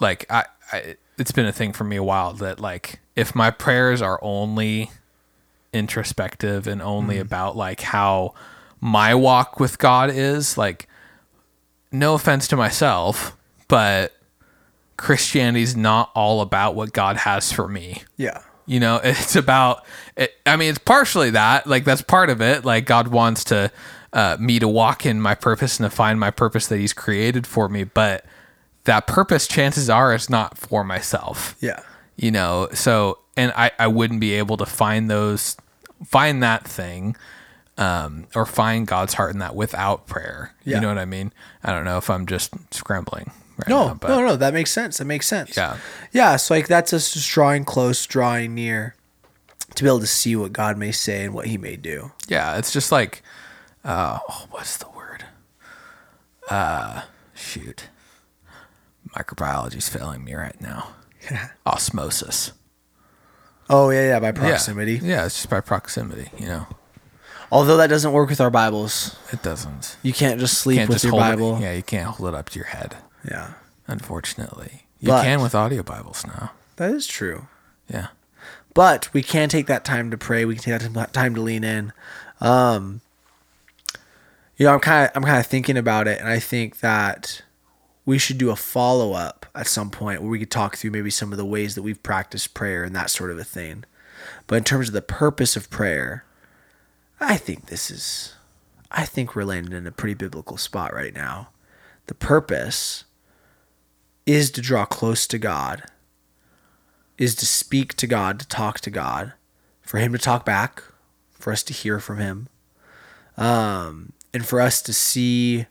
like 0.00 0.24
I, 0.30 0.44
I 0.72 0.96
it's 1.18 1.30
been 1.30 1.44
a 1.46 1.52
thing 1.52 1.72
for 1.72 1.84
me 1.84 1.96
a 1.96 2.02
while 2.02 2.32
that 2.34 2.58
like 2.58 3.00
if 3.14 3.34
my 3.34 3.50
prayers 3.50 4.00
are 4.00 4.18
only 4.22 4.90
introspective 5.72 6.66
and 6.66 6.82
only 6.82 7.18
about 7.18 7.56
like 7.56 7.80
how 7.82 8.34
my 8.80 9.14
walk 9.14 9.60
with 9.60 9.78
God 9.78 10.10
is 10.10 10.56
like 10.58 10.88
no 11.92 12.14
offense 12.14 12.48
to 12.48 12.56
myself 12.56 13.36
but 13.72 14.12
Christianity's 14.98 15.74
not 15.74 16.10
all 16.14 16.42
about 16.42 16.74
what 16.74 16.92
God 16.92 17.16
has 17.16 17.50
for 17.50 17.66
me 17.66 18.02
Yeah. 18.18 18.40
you 18.66 18.78
know, 18.78 19.00
it's 19.02 19.34
about. 19.34 19.84
It, 20.16 20.34
I 20.44 20.56
mean, 20.56 20.68
it's 20.70 20.78
partially 20.78 21.30
that. 21.30 21.66
Like 21.66 21.84
that's 21.84 22.02
part 22.02 22.28
of 22.30 22.40
it. 22.42 22.64
Like 22.66 22.84
God 22.84 23.08
wants 23.08 23.44
to 23.44 23.72
uh, 24.12 24.36
me 24.38 24.58
to 24.58 24.68
walk 24.68 25.06
in 25.06 25.20
my 25.20 25.34
purpose 25.34 25.80
and 25.80 25.90
to 25.90 25.96
find 25.96 26.20
my 26.20 26.30
purpose 26.30 26.66
that 26.68 26.76
He's 26.78 26.92
created 26.92 27.46
for 27.46 27.68
me. 27.68 27.84
But 27.84 28.26
that 28.84 29.06
purpose, 29.06 29.48
chances 29.48 29.88
are, 29.88 30.14
is 30.14 30.28
not 30.28 30.58
for 30.58 30.84
myself. 30.84 31.56
Yeah. 31.60 31.80
You 32.16 32.30
know, 32.30 32.68
so 32.74 33.18
and 33.38 33.52
I 33.56 33.70
I 33.78 33.86
wouldn't 33.86 34.20
be 34.20 34.34
able 34.34 34.58
to 34.58 34.66
find 34.66 35.10
those, 35.10 35.56
find 36.04 36.42
that 36.42 36.64
thing. 36.68 37.16
Um, 37.78 38.26
or 38.34 38.44
find 38.44 38.86
God's 38.86 39.14
heart 39.14 39.32
in 39.32 39.38
that 39.38 39.56
without 39.56 40.06
prayer. 40.06 40.54
Yeah. 40.62 40.76
You 40.76 40.82
know 40.82 40.88
what 40.88 40.98
I 40.98 41.06
mean? 41.06 41.32
I 41.64 41.72
don't 41.72 41.86
know 41.86 41.96
if 41.96 42.10
I'm 42.10 42.26
just 42.26 42.52
scrambling 42.70 43.32
right 43.62 43.68
No, 43.68 43.88
now, 43.88 43.94
but 43.94 44.08
no, 44.08 44.20
no. 44.26 44.36
That 44.36 44.52
makes 44.54 44.70
sense. 44.70 44.98
That 44.98 45.04
makes 45.06 45.26
sense. 45.26 45.56
Yeah. 45.56 45.78
Yeah. 46.12 46.36
So 46.36 46.54
like 46.54 46.68
that's 46.68 46.92
us 46.92 47.12
just 47.12 47.30
drawing 47.30 47.64
close, 47.64 48.04
drawing 48.06 48.54
near, 48.54 48.94
to 49.74 49.82
be 49.82 49.88
able 49.88 50.00
to 50.00 50.06
see 50.06 50.36
what 50.36 50.52
God 50.52 50.76
may 50.76 50.92
say 50.92 51.24
and 51.24 51.34
what 51.34 51.46
He 51.46 51.56
may 51.58 51.76
do. 51.76 52.12
Yeah, 52.28 52.58
it's 52.58 52.72
just 52.72 52.92
like, 52.92 53.22
uh, 53.84 54.18
oh, 54.28 54.46
what's 54.50 54.76
the 54.76 54.88
word? 54.90 55.24
Uh, 56.50 57.02
shoot, 57.34 57.88
microbiology's 59.16 59.88
failing 59.88 60.24
me 60.24 60.34
right 60.34 60.60
now. 60.60 60.88
Osmosis. 61.66 62.52
Oh 63.70 63.90
yeah, 63.90 64.02
yeah. 64.08 64.20
By 64.20 64.32
proximity. 64.32 65.00
Yeah. 65.02 65.24
it's 65.24 65.36
just 65.36 65.48
by 65.50 65.60
proximity. 65.60 66.30
You 66.38 66.46
know, 66.46 66.66
Although 67.50 67.76
that 67.76 67.88
doesn't 67.88 68.12
work 68.12 68.28
with 68.28 68.40
our 68.40 68.50
Bibles. 68.50 69.16
it 69.32 69.42
doesn't. 69.42 69.96
You 70.02 70.12
can't 70.12 70.40
just 70.40 70.58
sleep 70.58 70.78
can't 70.78 70.88
with 70.88 70.96
just 70.96 71.04
your 71.04 71.12
Bible. 71.12 71.56
It, 71.56 71.60
yeah, 71.62 71.72
you 71.74 71.82
can't 71.82 72.08
hold 72.08 72.34
it 72.34 72.36
up 72.36 72.48
to 72.50 72.58
your 72.58 72.66
head. 72.68 72.96
Yeah. 73.28 73.52
Unfortunately, 73.86 74.86
you 75.00 75.08
But- 75.08 75.24
can 75.24 75.40
with 75.42 75.54
audio 75.54 75.82
Bibles 75.82 76.24
now. 76.26 76.52
That 76.76 76.90
is 76.92 77.06
true. 77.06 77.48
Yeah. 77.88 78.08
but 78.74 79.10
we 79.12 79.22
can 79.22 79.50
take 79.50 79.66
that 79.66 79.84
time 79.84 80.10
to 80.10 80.16
pray. 80.16 80.44
We 80.46 80.54
can 80.56 80.78
take 80.80 80.92
that 80.92 81.12
time 81.12 81.34
to 81.34 81.40
lean 81.42 81.62
in. 81.62 81.92
Um, 82.40 83.02
you 84.56 84.64
know, 84.66 84.72
I'm 84.74 84.80
kind 84.80 85.04
of 85.06 85.12
I'm 85.16 85.24
kind 85.24 85.38
of 85.38 85.46
thinking 85.46 85.76
about 85.76 86.08
it, 86.08 86.18
and 86.20 86.28
I 86.28 86.38
think 86.38 86.80
that 86.80 87.42
we 88.06 88.16
should 88.18 88.38
do 88.38 88.50
a 88.50 88.56
follow 88.56 89.12
up 89.12 89.44
at 89.54 89.66
some 89.66 89.90
point 89.90 90.22
where 90.22 90.30
we 90.30 90.38
could 90.38 90.50
talk 90.50 90.76
through 90.76 90.90
maybe 90.90 91.10
some 91.10 91.32
of 91.32 91.38
the 91.38 91.44
ways 91.44 91.74
that 91.74 91.82
we've 91.82 92.02
practiced 92.02 92.54
prayer 92.54 92.82
and 92.82 92.96
that 92.96 93.10
sort 93.10 93.30
of 93.30 93.38
a 93.38 93.44
thing. 93.44 93.84
But 94.46 94.56
in 94.56 94.64
terms 94.64 94.88
of 94.88 94.94
the 94.94 95.02
purpose 95.02 95.54
of 95.56 95.68
prayer, 95.70 96.24
I 97.20 97.36
think 97.36 97.66
this 97.66 97.90
is, 97.90 98.34
I 98.90 99.04
think 99.04 99.36
we're 99.36 99.44
landing 99.44 99.76
in 99.76 99.86
a 99.86 99.92
pretty 99.92 100.14
biblical 100.14 100.56
spot 100.56 100.92
right 100.94 101.14
now. 101.14 101.48
The 102.06 102.14
purpose 102.14 103.04
is 104.26 104.50
to 104.52 104.60
draw 104.60 104.84
close 104.84 105.26
to 105.28 105.38
God 105.38 105.82
is 107.18 107.34
to 107.36 107.46
speak 107.46 107.94
to 107.94 108.06
God, 108.06 108.40
to 108.40 108.48
talk 108.48 108.80
to 108.80 108.90
God, 108.90 109.34
for 109.82 109.98
Him 109.98 110.12
to 110.12 110.18
talk 110.18 110.44
back, 110.44 110.82
for 111.32 111.52
us 111.52 111.62
to 111.64 111.72
hear 111.72 112.00
from 112.00 112.18
Him, 112.18 112.48
um, 113.36 114.12
and 114.34 114.44
for 114.46 114.60
us 114.60 114.82
to 114.82 114.92
see, 114.92 115.66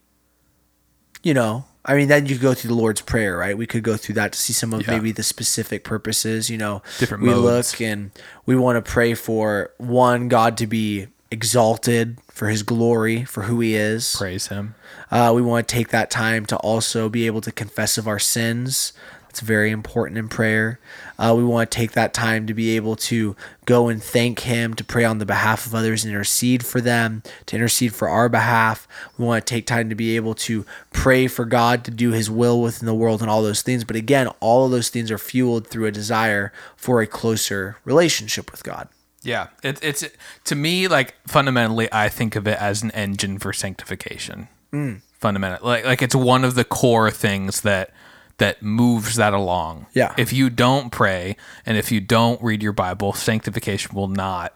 you 1.24 1.34
know, 1.34 1.66
I 1.84 1.96
mean, 1.96 2.08
then 2.10 2.28
you 2.28 2.36
could 2.36 2.42
go 2.44 2.54
through 2.54 2.70
the 2.70 2.76
Lord's 2.76 3.02
Prayer, 3.02 3.38
right? 3.38 3.58
We 3.58 3.66
could 3.66 3.84
go 3.84 3.98
through 3.98 4.16
that 4.16 4.34
to 4.34 4.40
see 4.40 4.54
some 4.54 4.72
of 4.72 4.84
Yeah. 4.84 4.92
maybe 4.92 5.12
the 5.12 5.24
specific 5.24 5.84
purposes. 5.84 6.48
You 6.50 6.58
know, 6.60 6.84
Different 7.00 7.24
we 7.24 7.32
modes. 7.32 7.72
look 7.74 7.82
and 7.82 8.12
we 8.46 8.56
want 8.56 8.84
to 8.84 8.90
pray 8.90 9.16
for 9.16 9.72
one 9.78 10.28
God 10.28 10.58
to 10.58 10.68
be 10.68 11.08
exalted 11.32 12.18
for 12.28 12.50
His 12.50 12.62
glory, 12.64 13.24
for 13.24 13.44
who 13.44 13.60
He 13.62 13.76
is. 13.76 14.16
Praise 14.16 14.48
Him. 14.48 14.76
Uh, 15.10 15.32
we 15.34 15.42
want 15.42 15.68
to 15.68 15.74
take 15.74 15.90
that 15.90 16.12
time 16.12 16.46
to 16.48 16.58
also 16.58 17.10
be 17.10 17.26
able 17.26 17.42
to 17.42 17.52
confess 17.52 17.98
of 17.98 18.08
our 18.08 18.20
sins. 18.20 18.94
It's 19.32 19.40
very 19.40 19.72
important 19.72 20.18
in 20.18 20.28
prayer. 20.28 20.78
Uh, 21.18 21.34
we 21.38 21.46
want 21.46 21.72
to 21.72 21.78
take 21.78 21.94
that 21.94 22.14
time 22.14 22.48
to 22.48 22.54
be 22.54 22.76
able 22.76 22.98
to 22.98 23.38
go 23.64 23.88
and 23.88 24.04
thank 24.04 24.42
Him, 24.42 24.74
to 24.74 24.84
pray 24.84 25.06
on 25.06 25.20
the 25.20 25.26
behalf 25.26 25.66
of 25.66 25.74
others 25.74 26.04
and 26.04 26.12
intercede 26.12 26.66
for 26.66 26.82
them, 26.82 27.24
to 27.46 27.56
intercede 27.56 27.96
for 27.96 28.10
our 28.10 28.28
behalf. 28.28 28.90
We 29.18 29.24
want 29.24 29.46
to 29.46 29.50
take 29.50 29.66
time 29.66 29.88
to 29.88 29.96
be 29.96 30.18
able 30.18 30.36
to 30.36 30.66
pray 30.92 31.28
for 31.28 31.46
God 31.46 31.86
to 31.86 31.92
do 31.92 32.12
His 32.12 32.30
will 32.30 32.62
within 32.62 32.86
the 32.86 32.94
world 32.94 33.22
and 33.22 33.30
all 33.30 33.42
those 33.42 33.62
things. 33.62 33.86
But 33.86 33.96
again, 33.96 34.28
all 34.42 34.66
of 34.66 34.72
those 34.72 34.90
things 34.90 35.10
are 35.10 35.18
fueled 35.18 35.66
through 35.66 35.86
a 35.86 35.92
desire 35.92 36.52
for 36.76 37.02
a 37.02 37.08
closer 37.08 37.78
relationship 37.86 38.52
with 38.52 38.66
God. 38.66 38.90
Yeah, 39.24 39.48
it, 39.64 39.80
it's 39.84 40.04
to 40.46 40.56
me 40.56 40.88
like 40.88 41.16
fundamentally, 41.28 41.88
I 41.92 42.10
think 42.10 42.36
of 42.36 42.48
it 42.48 42.60
as 42.60 42.84
an 42.84 42.92
engine 42.92 43.40
for 43.40 43.54
sanctification. 43.54 44.48
Mm. 44.74 45.02
Fundamentally, 45.20 45.68
like 45.70 45.86
like 45.86 46.02
it's 46.02 46.16
one 46.16 46.44
of 46.44 46.56
the 46.56 46.64
core 46.64 47.12
things 47.12 47.62
that 47.62 47.92
that 48.38 48.64
moves 48.64 49.16
that 49.18 49.34
along. 49.34 49.86
Yeah. 49.94 50.16
If 50.18 50.34
you 50.34 50.50
don't 50.50 50.92
pray 50.92 51.38
and 51.66 51.78
if 51.78 51.92
you 51.92 52.02
don't 52.02 52.42
read 52.42 52.64
your 52.64 52.74
Bible, 52.74 53.14
sanctification 53.14 53.96
will 53.96 54.08
not 54.08 54.56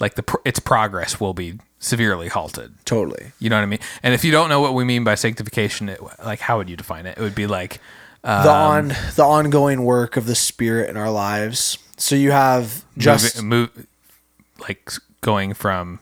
like 0.00 0.14
the 0.14 0.38
its 0.44 0.58
progress 0.58 1.20
will 1.20 1.34
be 1.34 1.60
severely 1.78 2.28
halted. 2.28 2.74
Totally. 2.84 3.32
You 3.38 3.50
know 3.50 3.56
what 3.56 3.62
I 3.62 3.66
mean? 3.66 3.78
And 4.02 4.14
if 4.14 4.24
you 4.24 4.32
don't 4.32 4.48
know 4.48 4.60
what 4.60 4.74
we 4.74 4.82
mean 4.84 5.04
by 5.04 5.14
sanctification, 5.14 5.88
it, 5.88 6.00
like 6.24 6.40
how 6.40 6.56
would 6.56 6.68
you 6.68 6.76
define 6.76 7.06
it? 7.06 7.16
It 7.16 7.20
would 7.20 7.34
be 7.34 7.46
like 7.46 7.80
the 8.24 8.50
on 8.50 8.88
the 9.16 9.24
ongoing 9.24 9.84
work 9.84 10.16
of 10.16 10.26
the 10.26 10.34
Spirit 10.34 10.90
in 10.90 10.96
our 10.96 11.10
lives. 11.10 11.78
So 11.96 12.14
you 12.14 12.32
have 12.32 12.84
just 12.96 13.42
moving, 13.42 13.48
move, 13.48 13.86
like 14.60 14.90
going 15.20 15.54
from 15.54 16.00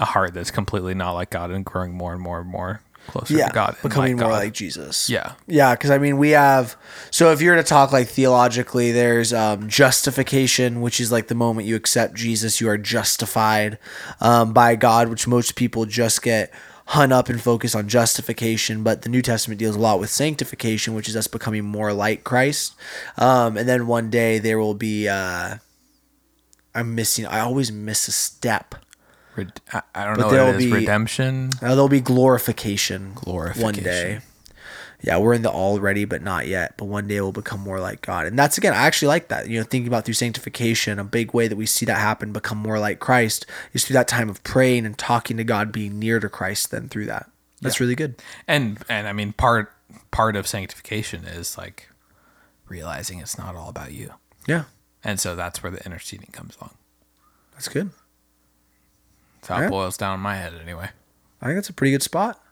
a 0.00 0.04
heart 0.04 0.34
that's 0.34 0.50
completely 0.50 0.94
not 0.94 1.12
like 1.12 1.30
God 1.30 1.50
and 1.50 1.64
growing 1.64 1.92
more 1.92 2.12
and 2.12 2.20
more 2.20 2.40
and 2.40 2.48
more 2.48 2.80
closer 3.08 3.34
yeah, 3.34 3.48
to 3.48 3.52
God, 3.52 3.76
becoming 3.82 4.16
more 4.16 4.30
God. 4.30 4.44
like 4.44 4.52
Jesus. 4.52 5.10
Yeah. 5.10 5.32
yeah. 5.46 5.74
Because 5.74 5.90
I 5.90 5.98
mean, 5.98 6.18
we 6.18 6.30
have. 6.30 6.76
So 7.10 7.32
if 7.32 7.40
you're 7.40 7.56
to 7.56 7.62
talk 7.62 7.92
like 7.92 8.08
theologically, 8.08 8.92
there's 8.92 9.32
um, 9.32 9.68
justification, 9.68 10.80
which 10.80 11.00
is 11.00 11.10
like 11.10 11.26
the 11.26 11.34
moment 11.34 11.66
you 11.66 11.74
accept 11.74 12.14
Jesus, 12.14 12.60
you 12.60 12.68
are 12.68 12.78
justified 12.78 13.78
um, 14.20 14.52
by 14.52 14.76
God, 14.76 15.08
which 15.08 15.26
most 15.26 15.56
people 15.56 15.86
just 15.86 16.22
get 16.22 16.52
hung 16.88 17.12
up 17.12 17.28
and 17.28 17.40
focus 17.40 17.74
on 17.74 17.86
justification. 17.88 18.82
But 18.82 19.02
the 19.02 19.08
New 19.08 19.22
Testament 19.22 19.58
deals 19.58 19.76
a 19.76 19.78
lot 19.78 20.00
with 20.00 20.10
sanctification, 20.10 20.94
which 20.94 21.08
is 21.08 21.16
us 21.16 21.26
becoming 21.26 21.64
more 21.64 21.92
like 21.92 22.24
Christ. 22.24 22.74
Um, 23.16 23.56
and 23.56 23.68
then 23.68 23.86
one 23.86 24.10
day 24.10 24.38
there 24.38 24.58
will 24.58 24.74
be. 24.74 25.08
Uh, 25.08 25.56
I'm 26.74 26.94
missing. 26.94 27.26
I 27.26 27.40
always 27.40 27.72
miss 27.72 28.08
a 28.08 28.12
step. 28.12 28.74
Red- 29.36 29.60
I, 29.94 30.04
don't 30.04 30.16
But 30.18 30.32
know 30.32 30.48
it 30.48 30.56
is. 30.56 30.64
be- 30.64 30.72
Redemption. 30.72 31.50
Uh, 31.62 31.68
there'll 31.68 31.88
be 31.88 32.00
glorification. 32.00 33.12
Glorification. 33.14 33.64
One 33.64 33.74
day. 33.74 34.18
Yeah, 35.00 35.18
we're 35.18 35.34
in 35.34 35.42
the 35.42 35.50
already, 35.50 36.04
but 36.04 36.22
not 36.22 36.48
yet. 36.48 36.76
But 36.76 36.86
one 36.86 37.06
day 37.06 37.20
we'll 37.20 37.30
become 37.30 37.60
more 37.60 37.78
like 37.78 38.00
God. 38.02 38.26
And 38.26 38.36
that's 38.36 38.58
again, 38.58 38.72
I 38.74 38.78
actually 38.78 39.08
like 39.08 39.28
that. 39.28 39.48
You 39.48 39.58
know, 39.60 39.64
thinking 39.64 39.86
about 39.86 40.04
through 40.04 40.14
sanctification, 40.14 40.98
a 40.98 41.04
big 41.04 41.32
way 41.32 41.46
that 41.46 41.54
we 41.56 41.66
see 41.66 41.86
that 41.86 41.98
happen, 41.98 42.32
become 42.32 42.58
more 42.58 42.80
like 42.80 42.98
Christ, 42.98 43.46
is 43.72 43.84
through 43.84 43.94
that 43.94 44.08
time 44.08 44.28
of 44.28 44.42
praying 44.42 44.86
and 44.86 44.98
talking 44.98 45.36
to 45.36 45.44
God, 45.44 45.70
being 45.70 46.00
near 46.00 46.18
to 46.18 46.28
Christ, 46.28 46.72
then 46.72 46.88
through 46.88 47.06
that. 47.06 47.30
That's 47.60 47.78
really 47.80 47.94
good. 47.94 48.16
And 48.48 48.78
and 48.88 49.06
I 49.06 49.12
mean 49.12 49.32
part 49.34 49.72
part 50.10 50.34
of 50.36 50.46
sanctification 50.48 51.24
is 51.24 51.56
like 51.56 51.88
realizing 52.68 53.20
it's 53.20 53.38
not 53.38 53.54
all 53.54 53.68
about 53.68 53.92
you. 53.92 54.12
Yeah, 54.46 54.64
And 55.04 55.18
so 55.20 55.36
that's 55.36 55.62
where 55.62 55.70
the 55.72 55.84
interceding 55.86 56.30
comes 56.32 56.56
along. 56.56 56.74
that's 57.52 57.68
good. 57.68 57.90
That's 59.40 59.48
how 59.48 59.58
Yeah. 59.60 59.66
it 59.66 59.70
boils 59.70 59.96
down 59.96 60.14
in 60.14 60.20
my 60.20 60.36
head 60.36 60.54
anyway. 60.60 60.90
I 61.40 61.46
think 61.46 61.56
that's 61.56 61.68
a 61.68 61.72
pretty 61.72 61.92
good 61.92 62.02
spot. 62.02 62.42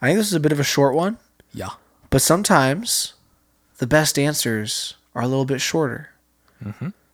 I 0.00 0.06
think 0.06 0.18
this 0.18 0.26
is 0.28 0.34
a 0.34 0.40
bit 0.40 0.52
of 0.52 0.60
a 0.60 0.64
short 0.64 0.94
one, 0.94 1.18
Yeah. 1.54 1.70
but 2.10 2.22
sometimes 2.22 3.14
the 3.78 3.86
best 3.86 4.18
answers 4.18 4.94
are 5.14 5.22
a 5.22 5.26
little 5.28 5.44
bit 5.44 5.60
shorter. 5.60 6.08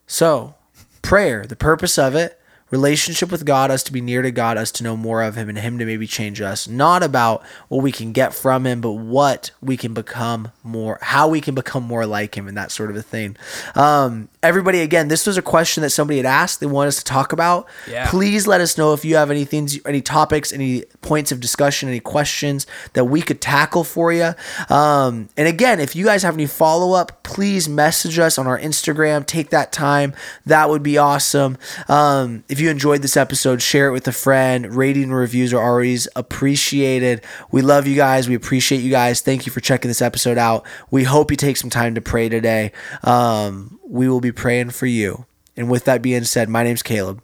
So, 0.07 0.55
prayer, 1.03 1.46
the 1.46 1.57
purpose 1.57 1.98
of 1.98 2.14
it, 2.14 2.38
relationship 2.70 3.31
with 3.33 3.46
God, 3.46 3.70
us 3.70 3.83
to 3.85 3.92
be 3.92 4.01
near 4.03 4.20
to 4.22 4.31
God, 4.31 4.57
us 4.59 4.70
to 4.72 4.85
know 4.85 4.96
more 4.96 5.22
of 5.22 5.37
Him, 5.37 5.48
and 5.48 5.57
Him 5.59 5.79
to 5.79 5.87
maybe 5.87 6.07
change 6.07 6.40
us. 6.40 6.68
Not 6.68 7.03
about 7.03 7.42
what 7.68 7.83
we 7.83 7.90
can 7.92 8.12
get 8.12 8.35
from 8.35 8.66
Him, 8.66 8.81
but 8.83 8.92
what 8.92 9.51
we 9.62 9.77
can 9.79 9.94
become 9.94 10.53
more, 10.62 10.98
how 11.01 11.29
we 11.29 11.40
can 11.40 11.55
become 11.55 11.83
more 11.85 12.05
like 12.07 12.37
Him, 12.37 12.46
and 12.46 12.57
that 12.57 12.70
sort 12.70 12.90
of 12.90 12.96
a 12.96 13.03
thing. 13.03 13.37
Um, 13.74 14.29
everybody, 14.42 14.81
again, 14.81 15.09
this 15.09 15.27
was 15.27 15.37
a 15.37 15.42
question 15.42 15.83
that 15.83 15.90
somebody 15.90 16.18
had 16.18 16.27
asked. 16.27 16.61
They 16.61 16.66
want 16.66 16.88
us 16.88 16.98
to 16.98 17.05
talk 17.05 17.33
about. 17.33 17.66
Yeah. 17.90 18.09
Please 18.09 18.46
let 18.46 18.61
us 18.61 18.79
know 18.79 18.92
if 18.92 19.05
you 19.05 19.16
have 19.16 19.31
any 19.31 19.44
things, 19.44 19.79
any 19.85 20.01
topics, 20.01 20.53
any 20.53 20.85
points 21.03 21.33
of 21.33 21.40
discussion, 21.40 21.88
any 21.88 22.01
questions 22.01 22.66
that 22.92 23.05
we 23.05 23.20
could 23.20 23.40
tackle 23.40 23.85
for 23.85 24.12
you. 24.12 24.35
Um, 24.68 25.29
and 25.37 25.48
again, 25.48 25.81
if 25.81 25.96
you 25.96 26.05
guys 26.05 26.22
have 26.22 26.35
any 26.35 26.46
follow 26.46 26.92
up, 26.92 27.22
please 27.22 27.68
message 27.68 28.18
us 28.18 28.38
on 28.38 28.46
our 28.46 28.59
Instagram. 28.59 29.27
Take 29.27 29.51
that 29.51 29.72
time. 29.72 30.14
That 30.46 30.70
would 30.70 30.83
be 30.83 30.98
awesome. 30.98 31.59
Um, 31.88 32.44
if 32.48 32.61
you 32.61 32.70
enjoyed 32.70 33.03
this 33.03 33.16
episode, 33.16 33.61
share 33.61 33.88
it 33.88 33.92
with 33.92 34.07
a 34.07 34.12
friend. 34.12 34.74
Rating 34.74 35.05
and 35.05 35.14
reviews 35.16 35.53
are 35.53 35.62
always 35.62 36.07
appreciated. 36.14 37.24
We 37.51 37.62
love 37.62 37.87
you 37.87 37.96
guys. 37.96 38.29
We 38.29 38.35
appreciate 38.35 38.83
you 38.83 38.90
guys. 38.90 39.20
Thank 39.20 39.46
you 39.46 39.53
for 39.53 39.61
checking 39.61 39.88
this 39.88 40.03
episode 40.03 40.38
out. 40.38 40.64
We 40.90 41.05
hope 41.05 41.31
you 41.31 41.37
take 41.37 41.57
some 41.57 41.70
time 41.70 41.94
to 41.96 42.01
pray 42.01 42.29
today. 42.29 42.72
Um, 43.03 43.79
we 43.88 44.09
will 44.09 44.20
be 44.20 44.33
praying 44.33 44.70
for 44.70 44.87
you. 44.87 45.27
And 45.57 45.70
with 45.70 45.85
that 45.85 46.03
being 46.03 46.24
said, 46.24 46.48
my 46.48 46.62
name's 46.62 46.83
Caleb, 46.83 47.22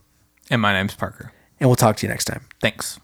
And 0.51 0.61
my 0.61 0.73
name's 0.73 0.95
Parker. 0.95 1.33
and 1.61 1.69
we'll 1.69 1.77
talk 1.77 1.97
to 1.99 2.07
you 2.07 2.11
next 2.11 2.25
time. 2.25 2.47
Thanks. 2.61 2.99